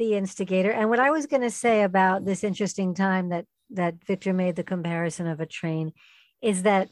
[0.00, 0.70] The instigator.
[0.70, 4.56] And what I was going to say about this interesting time that that Victor made
[4.56, 5.92] the comparison of a train
[6.42, 6.88] is that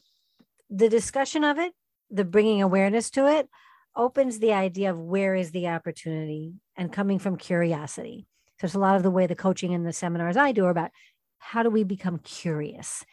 [0.70, 1.72] the discussion of it,
[2.10, 3.48] the bringing awareness to it,
[3.96, 8.26] opens the idea of where is the opportunity and coming from curiosity.
[8.60, 10.70] So it's a lot of the way the coaching and the seminars I do are
[10.70, 10.90] about
[11.38, 13.04] how do we become curious.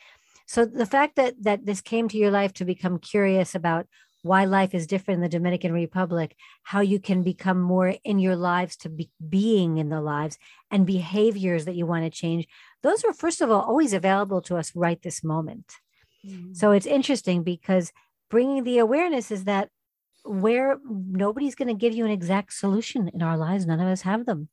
[0.45, 3.87] So the fact that that this came to your life to become curious about
[4.25, 8.35] why life is different in the Dominican Republic, how you can become more in your
[8.35, 10.39] lives to be being in the lives
[10.71, 12.47] and behaviors that you want to change.
[12.81, 15.73] Those are, first of all, always available to us right this moment.
[16.53, 17.93] So it's interesting because
[18.31, 19.69] bringing the awareness is that
[20.23, 24.01] where nobody's going to give you an exact solution in our lives, none of us
[24.01, 24.49] have them.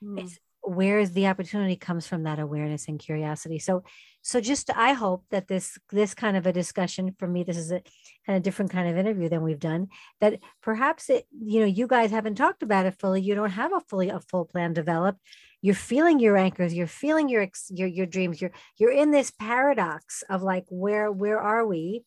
[0.00, 0.20] Mm.
[0.20, 0.38] It's
[0.70, 3.58] where the opportunity comes from that awareness and curiosity.
[3.58, 3.82] So,
[4.22, 7.72] so just I hope that this this kind of a discussion for me, this is
[7.72, 7.82] a
[8.24, 9.88] kind of different kind of interview than we've done.
[10.20, 13.20] That perhaps it, you know, you guys haven't talked about it fully.
[13.20, 15.18] You don't have a fully a full plan developed.
[15.60, 16.72] You're feeling your anchors.
[16.72, 18.40] You're feeling your your your dreams.
[18.40, 22.04] You're you're in this paradox of like where where are we,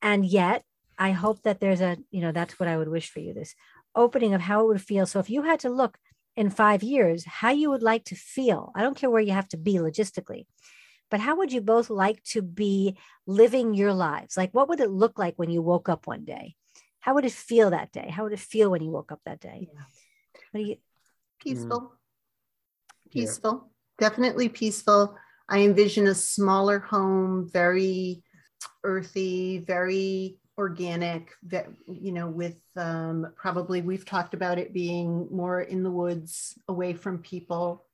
[0.00, 0.62] and yet
[0.96, 3.54] I hope that there's a you know that's what I would wish for you this
[3.94, 5.04] opening of how it would feel.
[5.04, 5.98] So if you had to look
[6.38, 8.70] in five years, how you would like to feel.
[8.76, 10.46] I don't care where you have to be logistically,
[11.10, 12.96] but how would you both like to be
[13.26, 14.36] living your lives?
[14.36, 16.54] Like, what would it look like when you woke up one day?
[17.00, 18.08] How would it feel that day?
[18.08, 19.68] How would it feel when you woke up that day?
[19.74, 19.80] Yeah.
[20.52, 20.76] What do you?
[21.40, 21.80] Peaceful.
[21.80, 21.90] Mm.
[23.10, 23.22] Yeah.
[23.22, 23.70] Peaceful.
[23.98, 25.16] Definitely peaceful.
[25.48, 28.22] I envision a smaller home, very
[28.84, 35.62] earthy, very organic that you know with um, probably we've talked about it being more
[35.62, 37.84] in the woods away from people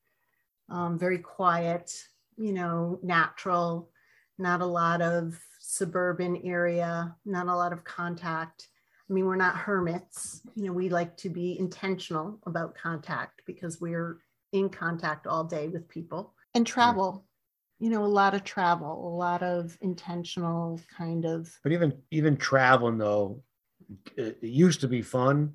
[0.70, 1.92] um, very quiet
[2.38, 3.90] you know natural
[4.38, 8.68] not a lot of suburban area not a lot of contact.
[9.08, 10.40] I mean we're not hermits.
[10.54, 14.18] You know we like to be intentional about contact because we're
[14.52, 16.32] in contact all day with people.
[16.54, 17.24] And travel
[17.84, 22.38] you know a lot of travel a lot of intentional kind of But even even
[22.38, 23.42] traveling though,
[24.16, 25.52] it, used to be fun,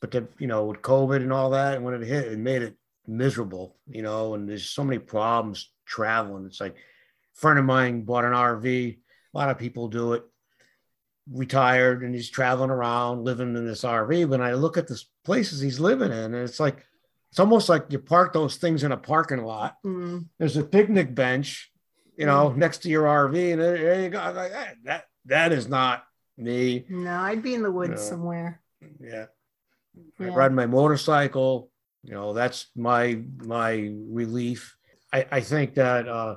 [0.00, 2.62] but then you know with COVID and all that, and when it hit, it made
[2.62, 2.76] it
[3.08, 3.76] miserable.
[3.88, 6.46] You know, and there's so many problems traveling.
[6.46, 8.64] It's like a friend of mine bought an RV.
[8.64, 8.98] A
[9.36, 10.22] lot of people do it.
[11.32, 14.28] Retired and he's traveling around, living in this RV.
[14.28, 16.86] When I look at the places he's living in, and it's like
[17.34, 19.74] it's almost like you park those things in a parking lot.
[19.84, 21.72] mm, There's a picnic bench,
[22.16, 24.18] you know, next to your RV, and there, you go.
[24.32, 26.04] Like, "Ah, that that is not
[26.38, 26.84] me.
[26.88, 27.96] no i'd be in the woods No.
[27.96, 28.60] somewhere
[29.00, 29.26] Yeah.
[30.20, 31.70] I ride my motorcycle.
[32.04, 34.76] You know, that's my my relief.
[35.12, 36.36] I, I think that uh,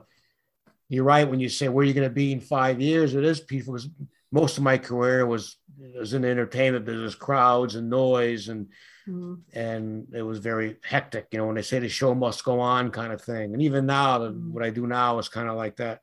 [0.90, 3.14] you're right when you say where are you're going to be in five years.
[3.14, 3.90] It is peaceful because
[4.32, 5.58] most of my career was
[5.96, 8.68] was in the entertainment business, crowds and noise, and
[9.08, 11.28] Mm, and it was very hectic.
[11.32, 13.54] You know, when they say the show must go on, kind of thing.
[13.54, 14.52] And even now, the, Mm.
[14.52, 16.02] what I do now is kind of like that.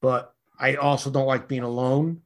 [0.00, 2.22] But I also don't like being alone,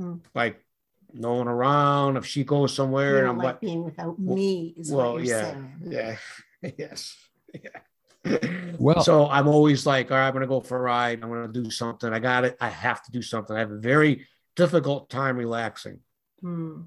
[0.00, 0.20] Mm.
[0.34, 0.64] like
[1.12, 2.16] no one around.
[2.16, 5.12] If she goes somewhere and don't I'm like like, being without well- me is well,
[5.14, 6.16] what you're yeah, saying yeah,
[6.78, 7.16] yes,
[7.54, 8.72] yeah.
[8.78, 11.22] Well- so I'm always like, all right, I'm gonna go for a ride.
[11.22, 12.12] I'm gonna do something.
[12.12, 12.56] I got it.
[12.60, 13.54] I have to do something.
[13.56, 16.00] I have a very difficult time relaxing.
[16.42, 16.86] Mm,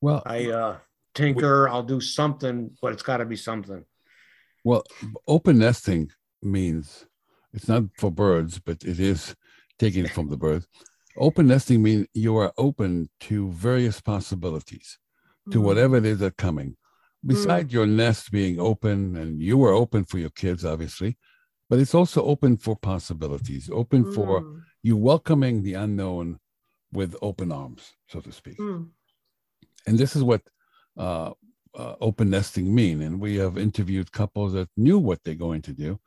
[0.00, 0.76] Well, I uh,
[1.14, 1.68] tinker.
[1.68, 3.84] I'll do something, but it's got to be something.
[4.64, 4.84] Well,
[5.26, 7.06] open nesting means
[7.52, 9.34] it's not for birds, but it is
[9.78, 10.66] taken from the birds.
[11.16, 14.98] Open nesting means you are open to various possibilities,
[15.50, 16.76] to mm, whatever it is that's coming.
[17.24, 21.18] Beside your nest being open, and you are open for your kids, obviously,
[21.68, 26.38] but it's also open for possibilities, open for mm, you welcoming the unknown
[26.92, 28.86] with open arms, so to speak mm,
[29.86, 30.42] and this is what
[30.96, 31.32] uh,
[31.74, 33.02] uh, open nesting mean.
[33.02, 35.98] And we have interviewed couples that knew what they're going to do,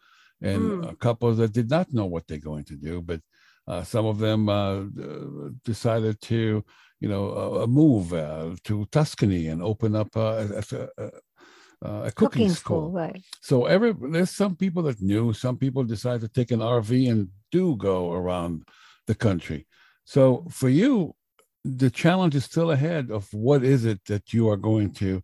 [0.42, 1.00] and Mm.
[1.00, 3.02] couples that did not know what they're going to do.
[3.02, 3.22] But
[3.68, 4.84] uh, some of them uh,
[5.64, 6.64] decided to,
[7.00, 11.12] you know, uh, move uh, to Tuscany and open up uh, a, a,
[11.82, 12.90] a, a cooking, Cooking school.
[12.90, 13.24] school, right?
[13.42, 17.30] So every there's some people that knew, some people decide to take an RV and
[17.52, 18.64] do go around
[19.08, 19.68] the country.
[20.04, 21.16] So for you,
[21.66, 25.22] the challenge is still ahead of what is it that you are going to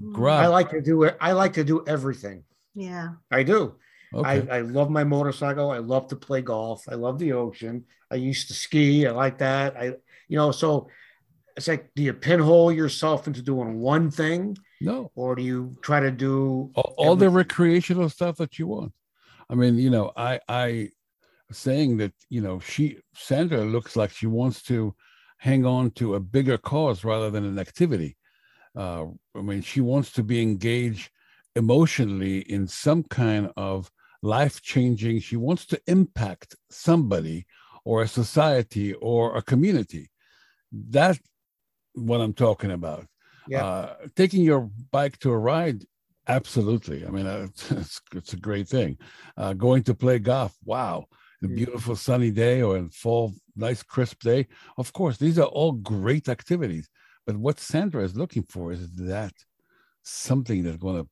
[0.00, 0.12] mm.
[0.12, 0.44] grab.
[0.44, 1.16] I like to do it.
[1.20, 2.44] I like to do everything.
[2.74, 3.74] yeah I do.
[4.14, 4.48] okay.
[4.48, 5.70] I, I love my motorcycle.
[5.70, 6.84] I love to play golf.
[6.88, 7.84] I love the ocean.
[8.12, 9.06] I used to ski.
[9.08, 9.76] I like that.
[9.76, 9.84] I,
[10.28, 10.88] you know, so
[11.56, 16.00] it's like, do you pinhole yourself into doing one thing, no, or do you try
[16.00, 16.70] to do?
[16.74, 18.92] all, all the recreational stuff that you want.
[19.50, 20.90] I mean, you know, I I
[21.50, 24.94] saying that you know she Sondra looks like she wants to
[25.42, 28.16] hang on to a bigger cause rather than an activity.
[28.76, 31.10] Uh, I mean, she wants to be engaged
[31.56, 33.90] emotionally in some kind of
[34.22, 35.18] life changing.
[35.18, 37.44] She wants to impact somebody
[37.84, 40.10] or a society or a community.
[40.70, 41.18] That's
[41.94, 43.06] what I'm talking about.
[43.48, 43.64] Yeah.
[43.64, 45.82] Uh, taking your bike to a ride,
[46.28, 47.04] absolutely.
[47.04, 48.96] I mean, uh, it's, it's a great thing.
[49.36, 51.06] Uh, going to play golf, wow.
[51.42, 51.56] A Mm.
[51.56, 54.48] beautiful sunny day or in fall, nice crisp day.
[54.78, 56.88] Of course, these are all great activities.
[57.26, 59.32] But what Sondra is looking for is that
[60.02, 61.08] something that's going to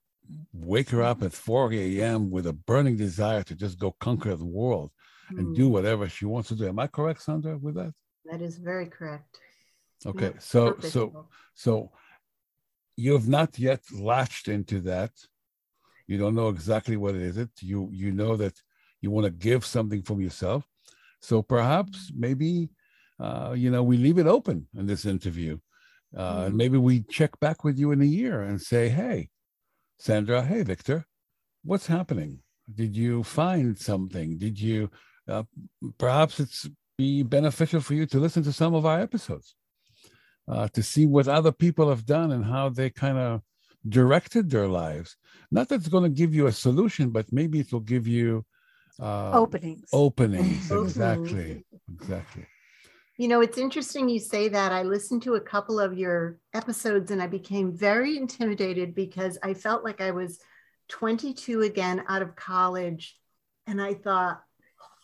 [0.53, 2.31] wake her up at 4 a.m.
[2.31, 4.91] with a burning desire to just go conquer the world
[5.37, 6.67] and Mm, do whatever she wants to do.
[6.69, 7.93] Am I correct, Sondra, with that?
[8.25, 9.39] that is very correct
[10.07, 10.93] Okay, so perfect.
[10.93, 11.93] so so
[12.97, 15.13] you have not yet latched into that.
[16.07, 17.37] You don't know exactly what it is.
[17.37, 18.61] It you you know that
[19.01, 20.65] you want to give something from yourself.
[21.21, 22.71] So perhaps maybe
[23.19, 25.59] uh, you know we leave it open in this interview.
[26.17, 26.57] Uh, and Mhm.
[26.57, 29.31] maybe we check back with you in a year and say, "Hey,
[30.01, 31.07] Sondra, hey Victor,
[31.63, 32.43] what's happening?
[32.75, 34.39] Did you find something?
[34.39, 34.91] Did you
[35.29, 35.45] uh,
[35.99, 36.69] perhaps it's
[36.99, 39.55] be beneficial for you to listen to some of our episodes
[40.49, 43.41] uh, to see what other people have done and how they kind of
[43.89, 45.17] directed their lives.
[45.51, 48.45] Not that it's going to give you a solution, but maybe it will give you
[48.99, 49.89] uh, Openings.
[49.93, 50.71] openings.
[50.73, 50.97] Openings.
[50.97, 51.65] Exactly.
[51.95, 52.47] Exactly.
[53.17, 54.73] You know, it's interesting you say that.
[54.73, 59.53] I listened to a couple of your episodes and I became very intimidated because I
[59.53, 60.39] felt like I was
[60.89, 63.19] 22 again out of college.
[63.67, 64.43] And I thought,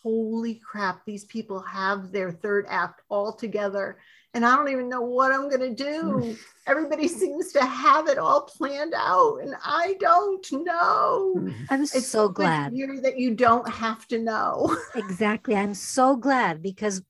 [0.03, 3.99] holy crap, these people have their third act all together.
[4.37, 6.37] And I don't even know what I'm going to do.
[6.67, 11.49] Everybody seems to have it all planned out, and I don't know.
[11.71, 12.73] I'm It's so glad.
[13.03, 14.77] that you don't have to know.
[14.95, 15.57] Exactly.
[15.57, 17.03] I'm so glad because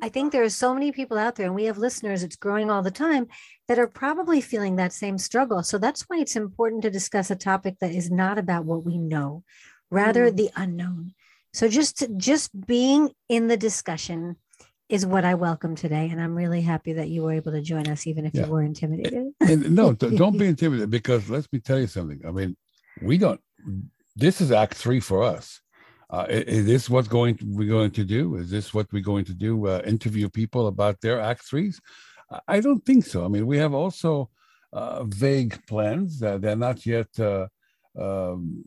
[0.00, 2.70] I think there are so many people out there, and we have listeners, it's growing
[2.70, 3.26] all the time,
[3.66, 5.62] that are probably feeling that same struggle.
[5.64, 8.96] So that's why it's important to discuss a topic that is not about what we
[8.96, 9.42] know,
[9.90, 10.36] rather Mm.
[10.36, 11.14] the unknown.
[11.52, 14.36] So just just being in the discussion
[14.90, 16.08] is what I welcome today.
[16.10, 18.46] And I'm really happy that you were able to join us, even if Yeah.
[18.46, 19.32] you were intimidated.
[19.40, 22.20] and no, don't be intimidated because let me tell you something.
[22.26, 22.56] I mean,
[23.00, 23.40] we don't.
[24.16, 25.60] This is Act Three for us.
[26.10, 28.34] Uh, is this what's going to, we're going to do?
[28.34, 29.68] Is this what we're going to do?
[29.68, 31.80] Uh, interview people about their Act Threes?
[32.48, 33.24] I- don't think so.
[33.24, 34.28] I mean, we have also
[34.72, 36.18] uh, vague plans.
[36.18, 37.46] that they're not yet uh,
[37.98, 38.64] um,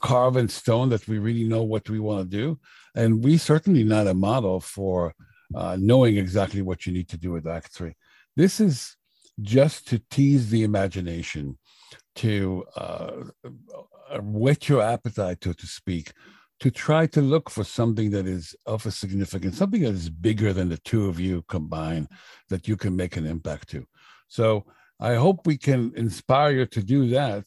[0.00, 2.58] carved in stone that we really know what we want to do,
[2.96, 5.14] and we certainly not a model for
[5.54, 7.94] uh, knowing exactly what you need to do with Act Three.
[8.36, 8.96] This is
[9.42, 11.58] just to tease the imagination,
[12.16, 16.12] to uh, uh, whet your appetite, so to speak,
[16.60, 20.52] to try to look for something that is of a significance, something that is bigger
[20.52, 22.08] than the two of you combined,
[22.48, 23.86] that you can make an impact to.
[24.28, 24.66] So
[25.00, 27.44] I hope we can inspire you to do that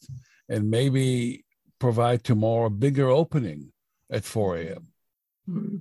[0.48, 1.44] and maybe
[1.78, 3.72] provide tomorrow a bigger opening
[4.10, 4.88] at 4 a.m.
[5.48, 5.80] Mm,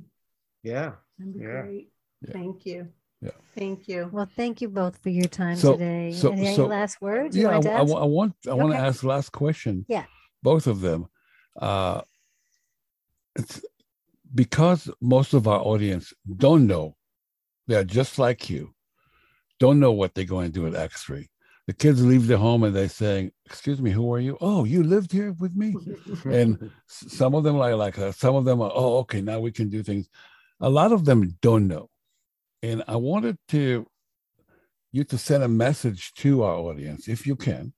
[0.62, 0.94] Yeah.
[1.18, 1.62] That'd be Yeah.
[1.64, 1.93] great.
[2.26, 2.34] Yeah.
[2.34, 2.88] Thank you.
[3.22, 3.30] Yeah.
[3.56, 4.10] Thank you.
[4.12, 6.12] Well, thank you both for your time So- today.
[6.14, 7.36] so- Any so- last words?
[7.38, 8.88] Yeah, I, wanted I I want I want to Okay.
[8.88, 9.86] ask last question.
[9.88, 10.06] Yeah.
[10.42, 11.08] both of them.
[11.56, 12.02] Uh,
[13.36, 13.62] it's
[14.36, 16.96] because most of our audience don't know.
[17.68, 18.74] They're just like you,
[19.60, 21.30] don't know what they're going to do at Act Three.
[21.68, 24.38] The kids leave their home and they're saying, "Excuse me, who are you?
[24.42, 25.74] Oh, you lived here with me."
[26.26, 28.16] and some of them are like that.
[28.16, 30.10] Some of them are, "Oh, okay, now we can do things."
[30.60, 31.90] A lot of them don't know,
[32.64, 33.86] and I wanted to
[34.94, 37.74] you to send a message to our audience, if you can,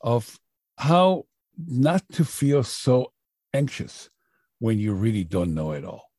[0.00, 0.38] of
[0.76, 1.26] how
[1.56, 3.12] not to feel so
[3.54, 4.10] anxious
[4.58, 6.10] when you really don't know it all.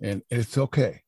[0.00, 1.02] And it's okay.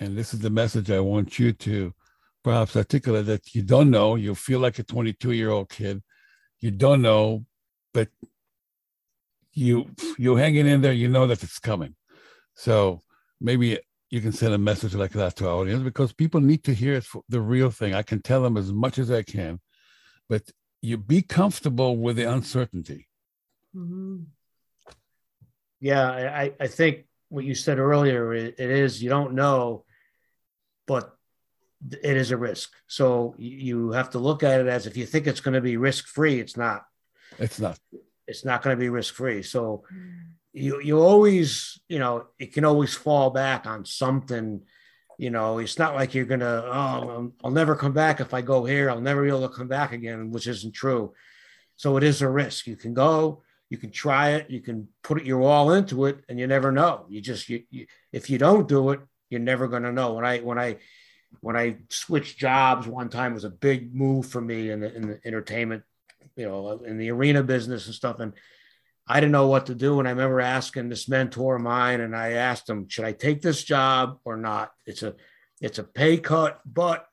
[0.00, 1.94] And this is the message I want you to
[2.42, 4.16] perhaps articulate that you don't know.
[4.16, 6.02] You feel like a 22 year old kid.
[6.58, 7.44] You don't know,
[7.92, 8.08] but
[9.52, 10.92] you you're hanging in there.
[10.92, 11.94] You know that it's coming.
[12.54, 13.02] So
[13.40, 13.78] maybe
[14.14, 16.94] you can send a message like that to our audience because people need to hear
[16.94, 17.94] it for the real thing.
[17.94, 19.58] I can tell them as much as I can,
[20.28, 20.42] but
[20.80, 23.08] you be comfortable with the uncertainty.
[23.74, 24.26] Mhm.
[25.80, 29.84] Yeah, I, I- I think what you said earlier, it, it is you don't know,
[30.86, 31.04] but
[31.90, 32.70] it is a risk.
[32.86, 35.60] So you you have to look at it as if you think it's going to
[35.70, 36.84] be risk free, it's not.
[37.40, 37.80] It's not.
[38.28, 39.42] It's not going to be risk free.
[39.42, 39.82] So
[40.54, 44.62] you you always you know it can always fall back on something.
[45.18, 48.64] You know, it's not like you're gonna oh I'll, never come back if I go
[48.64, 48.88] here.
[48.88, 51.12] I'll never be able to come back again, which isn't true.
[51.76, 52.66] So it is a risk.
[52.66, 56.38] You can go, you can try it, you can put your all into it, and
[56.38, 57.06] you never know.
[57.08, 59.00] You just you, you if you don't do it,
[59.30, 60.14] you're never gonna know.
[60.14, 60.76] When I when I
[61.40, 65.08] when I switched jobs one time was a big move for me in the in
[65.08, 65.82] the entertainment,
[66.36, 68.20] you know, in the arena business and stuff.
[68.20, 68.34] And
[69.06, 69.98] I didn't know what to do.
[69.98, 73.42] And I remember asking this mentor of mine, and I asked him, should I take
[73.42, 74.72] this job or not?
[74.86, 75.14] It's a
[75.60, 77.06] it's a pay cut, but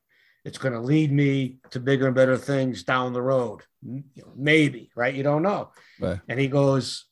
[0.44, 3.62] it's going to lead me to bigger and better things down the road.
[3.86, 5.14] M- you know, Maybe, right?
[5.14, 5.72] You don't know.
[6.00, 6.20] Right.
[6.28, 7.06] And he goes,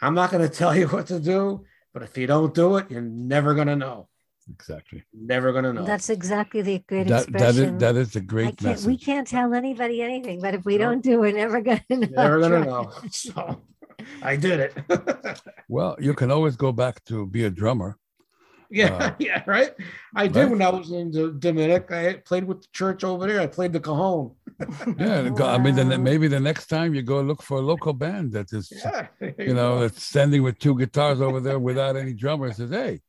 [0.00, 2.90] I'm not going to tell you what to do, but if you don't do it,
[2.90, 4.08] you're never going to know.
[4.50, 5.02] Exactly.
[5.12, 5.84] Never going to know.
[5.84, 7.74] That's exactly the great That, that expression.
[7.74, 10.78] is that is a I great can't, we can't tell anybody anything, but if we
[10.78, 10.86] No.
[10.92, 12.06] don't do, it, we're never going to know.
[12.22, 12.92] never going to know.
[13.10, 13.60] So
[14.22, 14.72] I did it.
[15.70, 17.98] Well, you can always go back to be a drummer.
[18.70, 19.70] Yeah, Uh, yeah, right.
[20.16, 20.50] I did right.
[20.50, 21.90] when I was in the Dominic.
[21.92, 23.40] I played with the church over there.
[23.40, 24.32] I played the cajon.
[24.98, 27.92] Yeah, go- I mean, then maybe the next time you go look for a local
[27.92, 29.06] band that is, Yeah,
[29.38, 29.80] you know, go.
[29.80, 32.52] that's standing with two guitars over there without any drummer.
[32.52, 33.00] Says, "Hey,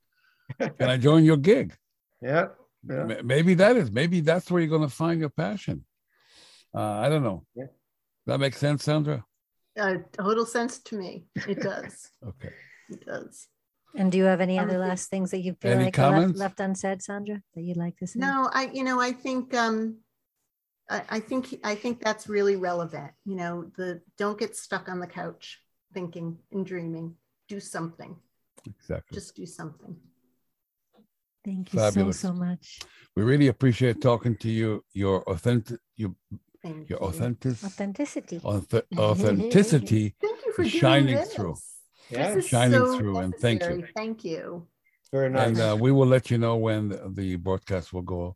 [0.60, 1.68] can I join your gig?"
[2.22, 2.47] yeah,
[2.89, 3.22] yeah.
[3.24, 3.89] Maybe that is.
[3.91, 5.86] Maybe that's where you're going to find your passion.
[6.76, 7.45] Uh, I don't know.
[7.56, 7.70] Yeah.
[8.28, 9.24] That makes sense, Sondra.
[9.78, 11.26] Uh, total sense to me.
[11.48, 12.10] It does.
[12.26, 12.54] Okay.
[12.90, 13.48] It does.
[13.96, 16.20] And do you have any Um, other last things that you feel Any like are
[16.20, 18.20] left, left unsaid, Sondra, that you'd like to say?
[18.20, 19.98] No, I, you know, I think, um,
[20.90, 23.12] I, I think, I think that's really relevant.
[23.26, 25.60] You know, the, don't get stuck on the couch
[25.94, 27.16] thinking and dreaming.
[27.48, 28.16] Do something.
[28.66, 29.16] Exactly.
[29.16, 29.96] Just do something.
[31.46, 32.20] Thank you Fabulous.
[32.20, 32.80] so, so much.
[33.16, 34.84] We really appreciate talking to you.
[34.94, 36.14] Your authentic, your
[36.62, 37.07] Thank your you.
[37.07, 38.39] authentic, Authenticity.
[38.39, 41.34] auth- authenticity Thank you for shining this.
[41.34, 41.55] through.
[42.10, 43.86] Yeah, This is shining so through, and thank you.
[43.95, 44.68] Thank you.
[45.12, 45.47] very nice.
[45.47, 48.36] And uh, we will let you know when the, the broadcast will go.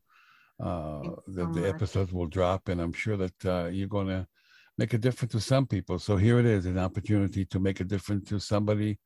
[0.60, 4.26] Uh, the, so the episodes will drop, and I'm sure that uh, you're going to
[4.78, 6.00] make a difference to some people.
[6.00, 9.00] So here it is, an opportunity to make a difference to somebody,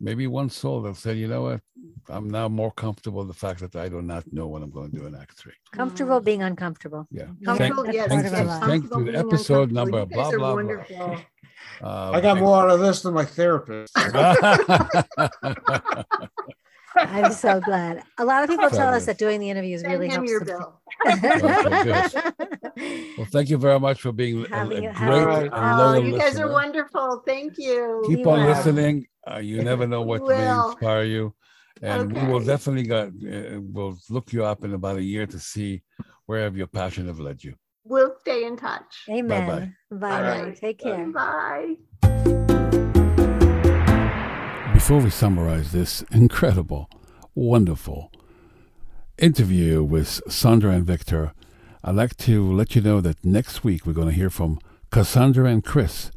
[0.00, 1.60] maybe one soul that said, you know what,
[2.08, 4.90] I'm now more comfortable with the fact that I do not know what I'm going
[4.90, 5.52] to do in Act Three.
[5.72, 7.06] Comfortable being uncomfortable.
[7.10, 7.26] Yeah.
[7.44, 8.64] Comfortable, That's yes, part yes, of our life.
[8.68, 9.14] Thank you.
[9.14, 11.22] Episode number, You blah, are blah, blah.
[11.82, 13.96] Uh, I got more out of this than my therapist.
[16.96, 18.02] I'm so glad.
[18.18, 20.44] A lot of people tell us that doing the interviews Send really him helps your
[20.44, 20.58] them.
[20.60, 20.80] bill.
[23.18, 26.04] well, thank you very much for being a, Having a a- great and Oh, loyal
[26.06, 27.22] you guys are wonderful.
[27.26, 28.02] Thank you.
[28.06, 28.48] Keep You on are.
[28.48, 29.06] listening.
[29.30, 31.34] Uh, you never know what may inspire you,
[31.82, 35.38] and we will definitely got uh, we'll look you up in about a year to
[35.38, 35.82] see
[36.26, 37.54] wherever your passion have led you.
[37.84, 39.04] We'll stay in touch.
[39.10, 39.76] Amen.
[39.90, 40.16] Bye.
[40.16, 40.42] All now.
[40.44, 40.56] right.
[40.56, 41.06] Take care.
[41.06, 41.76] Bye.
[44.80, 46.88] Before we summarize this incredible,
[47.34, 48.10] wonderful
[49.18, 51.34] interview with Sondra and Victor,
[51.84, 54.58] I'd like to let you know that next week we're going to hear from
[54.90, 56.10] Cassandra and Chris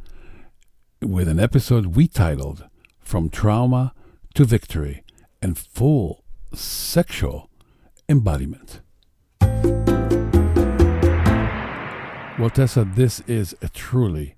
[1.01, 2.65] with an episode we titled
[3.01, 3.93] From Trauma
[4.33, 5.03] to Victory
[5.41, 7.49] and Full Sexual
[8.07, 8.79] Embodiment.
[12.39, 14.37] Well, Tessa, this is a truly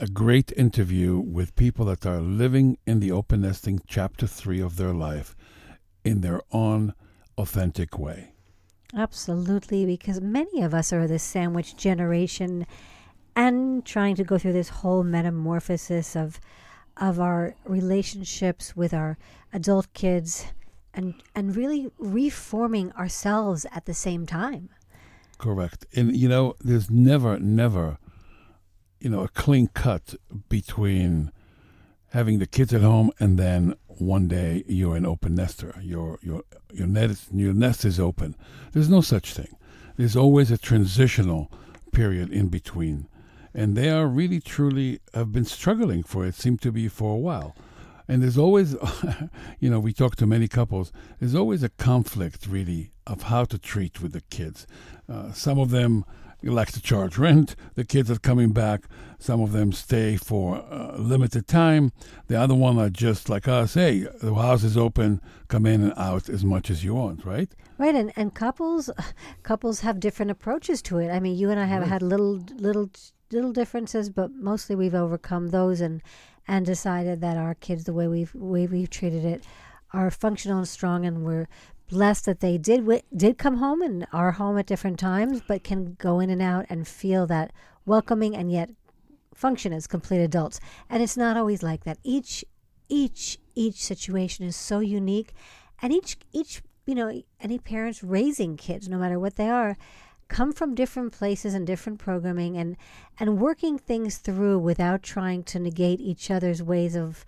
[0.00, 4.76] a great interview with people that are living in the open nesting chapter three of
[4.76, 5.36] their life
[6.02, 6.94] in their own
[7.36, 8.32] authentic way.
[8.96, 12.66] Absolutely, because many of us are the sandwich generation
[13.36, 16.40] and trying to go through this whole metamorphosis of
[16.96, 19.18] of our relationships with our
[19.52, 20.46] adult kids
[20.94, 24.70] and and really reforming ourselves at the same time.
[25.36, 25.84] Correct.
[25.94, 27.98] And you know, there's never, never,
[29.00, 30.14] you know, a clean cut
[30.48, 31.32] between
[32.12, 35.74] having the kids at home and then one day you're an open nester.
[35.82, 36.42] Your your
[36.72, 38.36] your net your nest is open.
[38.72, 39.56] There's no such thing.
[39.96, 41.50] There's always a transitional
[41.92, 43.08] period in between.
[43.52, 47.18] And they are really truly have been struggling for it, seem to be for a
[47.18, 47.56] while.
[48.06, 48.76] And there's always,
[49.60, 53.58] you know, we talk to many couples, there's always a conflict, really, of how to
[53.58, 54.66] treat with the kids.
[55.08, 56.04] Uh, some of them
[56.48, 57.54] like to charge rent.
[57.74, 58.84] The kids are coming back.
[59.18, 61.92] Some of them stay for a limited time.
[62.28, 63.74] The other one are just like us.
[63.74, 65.20] Hey, the house is open.
[65.48, 67.50] Come in and out as much as you want, right?
[67.76, 68.88] Right, and, and couples
[69.42, 71.10] couples have different approaches to it.
[71.10, 72.90] I mean, you and I have had little little
[73.30, 76.02] little differences, but mostly we've overcome those and
[76.48, 79.44] and decided that our kids, the way we've way we've treated it,
[79.92, 81.48] are functional and strong, and we're
[81.90, 85.96] blessed that they did did come home and are home at different times, but can
[85.98, 87.52] go in and out and feel that
[87.84, 88.70] welcoming and yet
[89.34, 90.60] function as complete adults.
[90.88, 91.98] And it's not always like that.
[92.04, 92.44] Each
[92.88, 95.32] each each situation is so unique,
[95.82, 99.76] and each each you know any parents raising kids, no matter what they are,
[100.28, 102.76] come from different places and different programming and
[103.18, 107.26] and working things through without trying to negate each other's ways of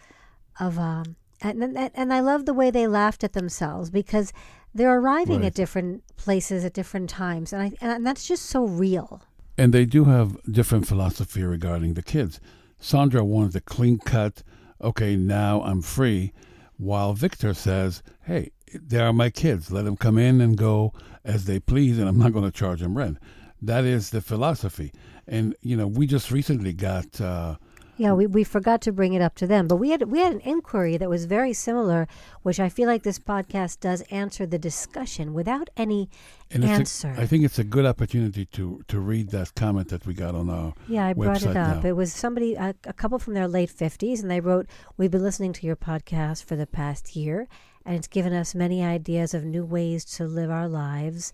[0.60, 4.32] of um and and, and I love the way they laughed at themselves because
[4.74, 5.46] they're arriving Right.
[5.46, 9.22] at different places at different times and I and that's just so real.
[9.58, 12.40] And they do have different philosophy regarding the kids.
[12.80, 14.42] Sondra wants a clean cut,
[14.80, 16.32] okay, now I'm free,
[16.78, 19.70] while Victor says, hey, they are my kids.
[19.70, 20.92] Let them come in and go
[21.24, 23.18] as they please, and I'm not going to charge them rent.
[23.60, 24.90] That is the philosophy.
[25.28, 27.56] And, you know, we just recently got, uh,
[28.02, 30.32] Yeah, we, we forgot to bring it up to them, but we had we had
[30.32, 32.08] an inquiry that was very similar,
[32.42, 36.10] which I feel like this podcast does answer the discussion without any
[36.50, 37.14] and answer.
[37.16, 40.34] a, I think it's a good opportunity to, to read that comment that we got
[40.34, 41.84] on our Yeah, I brought it up.
[41.84, 41.88] now.
[41.88, 45.22] It was somebody, a, a couple from their late 50s, and they wrote, We've been
[45.22, 47.46] listening to your podcast for the past year,
[47.86, 51.32] and it's given us many ideas of new ways to live our lives.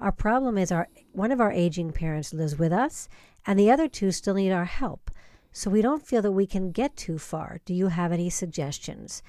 [0.00, 3.08] Our problem is our one of our aging parents lives with us,
[3.46, 5.10] and the other two still need our help.
[5.52, 7.60] So we don't feel that we can get too far.
[7.64, 9.22] Do you have any suggestions?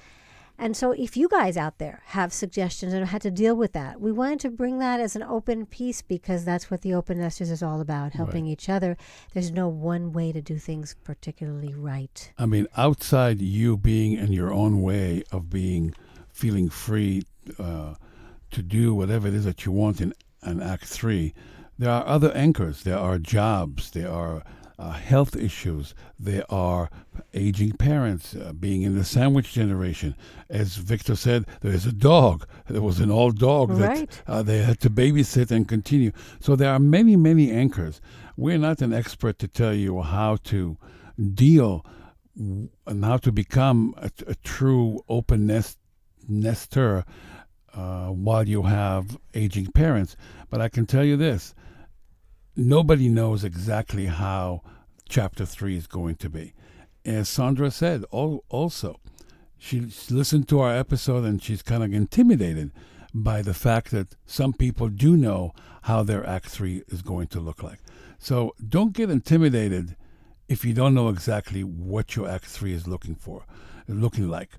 [0.58, 4.00] And so, if you guys out there have suggestions and had to deal with that,
[4.00, 7.50] we wanted to bring that as an open piece because that's what the Open Nesters
[7.50, 8.96] is all about helping each other.
[9.32, 12.32] There's no one way to do things particularly right.
[12.38, 15.94] I mean, outside you being in your own way of being,
[16.30, 17.22] feeling free
[17.58, 17.94] uh,
[18.52, 20.14] to do whatever it is that you want in,
[20.46, 21.34] in Act Three,
[21.78, 22.84] there are other anchors.
[22.84, 23.90] There are jobs.
[23.90, 24.44] There are
[24.78, 25.94] uh, health issues.
[26.18, 26.90] There are
[27.34, 30.16] aging parents, uh, being in the sandwich generation.
[30.48, 32.46] As Victor said, there is a dog.
[32.68, 36.12] There was an old dog that uh, they had to babysit and continue.
[36.40, 38.00] So there are many, many anchors.
[38.36, 40.76] We're not an expert to tell you how to
[41.34, 41.84] deal
[42.36, 45.78] and how to become a, a true open nest
[46.28, 47.04] nester
[47.74, 50.16] uh, while you have aging parents.
[50.50, 51.54] But I can tell you this:
[52.56, 54.62] nobody knows exactly how
[55.08, 56.54] chapter three is going to be.
[57.04, 59.00] As Sondra said, also,
[59.58, 59.80] she
[60.10, 62.70] listened to our episode and she's kind of intimidated
[63.14, 67.40] by the fact that some people do know how their act three is going to
[67.40, 67.80] look like.
[68.18, 69.96] So don't get intimidated
[70.48, 73.44] if you don't know exactly what your Act Three is looking for,
[73.88, 74.50] looking like.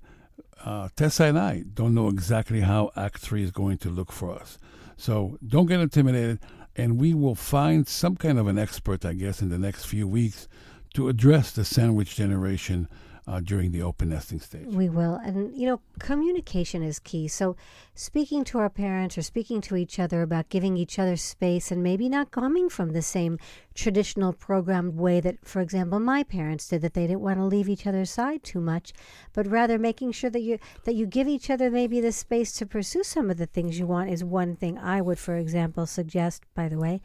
[0.65, 4.33] Uh, Tessa and I don't know exactly how Act Three is going to look for
[4.33, 4.57] us.
[4.97, 6.39] So don't get intimidated,
[6.75, 10.07] and we will find some kind of an expert, I guess, in the next few
[10.07, 10.47] weeks
[10.93, 12.87] to address the sandwich generation
[13.25, 14.65] uh, during the open nesting stage.
[14.67, 15.15] We will.
[15.15, 17.27] And, you know, communication is key.
[17.27, 17.55] So,
[17.95, 21.81] speaking to our parents or speaking to each other about giving each other space and
[21.81, 23.39] maybe not coming from the same
[23.75, 27.69] traditional programmed way that, for example, my parents did, that they didn't want to leave
[27.69, 28.93] each other's side too much,
[29.31, 32.65] but rather making sure that you that you give each other maybe the space to
[32.65, 36.43] pursue some of the things you want is one thing I would, for example, suggest,
[36.53, 37.01] by the way.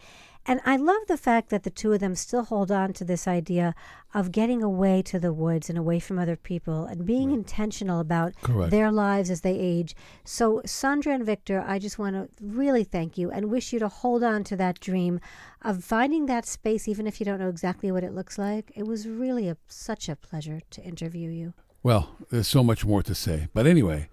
[0.48, 3.28] And I love the fact that the two of them still hold on to this
[3.28, 3.74] idea
[4.14, 7.36] of getting away to the woods and away from other people and being right.
[7.36, 8.70] intentional about Correct.
[8.70, 9.94] their lives as they age.
[10.24, 13.88] So, Sondra and Victor, I just want to really thank you and wish you to
[13.88, 15.20] hold on to that dream
[15.60, 18.72] of finding that space, even if you don't know exactly what it looks like.
[18.74, 21.52] It was really a, such a pleasure to interview you.
[21.82, 23.48] Well, there's so much more to say.
[23.52, 24.08] But anyway,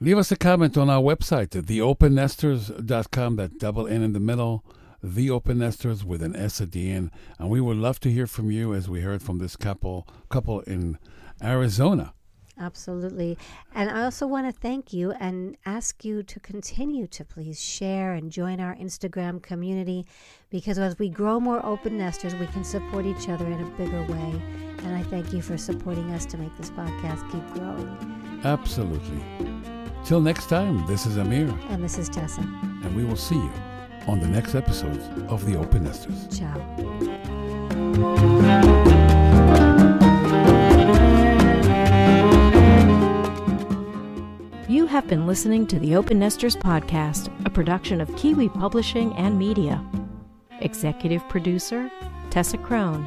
[0.00, 4.62] leave us a comment on our website at theopennesters.com, that double N in the middle
[5.02, 7.10] the Open Nesters with an S at the end.
[7.38, 10.60] And we would love to hear from you as we heard from this couple couple
[10.60, 10.98] in
[11.42, 12.14] Arizona.
[12.58, 13.38] Absolutely.
[13.74, 18.12] And I also want to thank you and ask you to continue to please share
[18.12, 20.06] and join our Instagram community
[20.50, 24.02] because as we grow more open nesters, we can support each other in a bigger
[24.02, 24.42] way.
[24.84, 28.40] And I thank you for supporting us to make this podcast keep growing.
[28.44, 29.22] Absolutely.
[30.04, 31.48] Till next time, this is Amir.
[31.70, 32.42] And this is Tessa.
[32.42, 33.52] And we will see you
[34.06, 36.28] on the next episodes of The Open Nesters.
[36.36, 36.56] Ciao.
[44.68, 49.38] You have been listening to the Open Nesters Podcast, a production of Kiwi Publishing and
[49.38, 49.84] Media.
[50.60, 51.90] Executive producer,
[52.30, 53.06] Tessa Crone.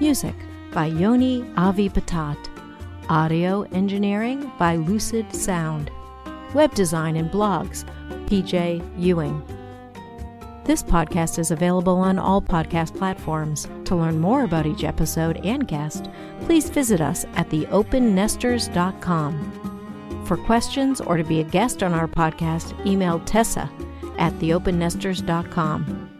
[0.00, 0.34] Music
[0.72, 2.38] by Yoni Avi Patat.
[3.08, 5.90] Audio engineering by Lucid Sound.
[6.54, 7.84] Web design and blogs,
[8.26, 9.42] PJ Ewing.
[10.64, 13.68] This podcast is available on all podcast platforms.
[13.84, 16.08] To learn more about each episode and guest,
[16.42, 20.22] please visit us at theopennesters.com.
[20.26, 23.68] For questions or to be a guest on our podcast, email Tessa
[24.18, 26.11] at theopennesters.com.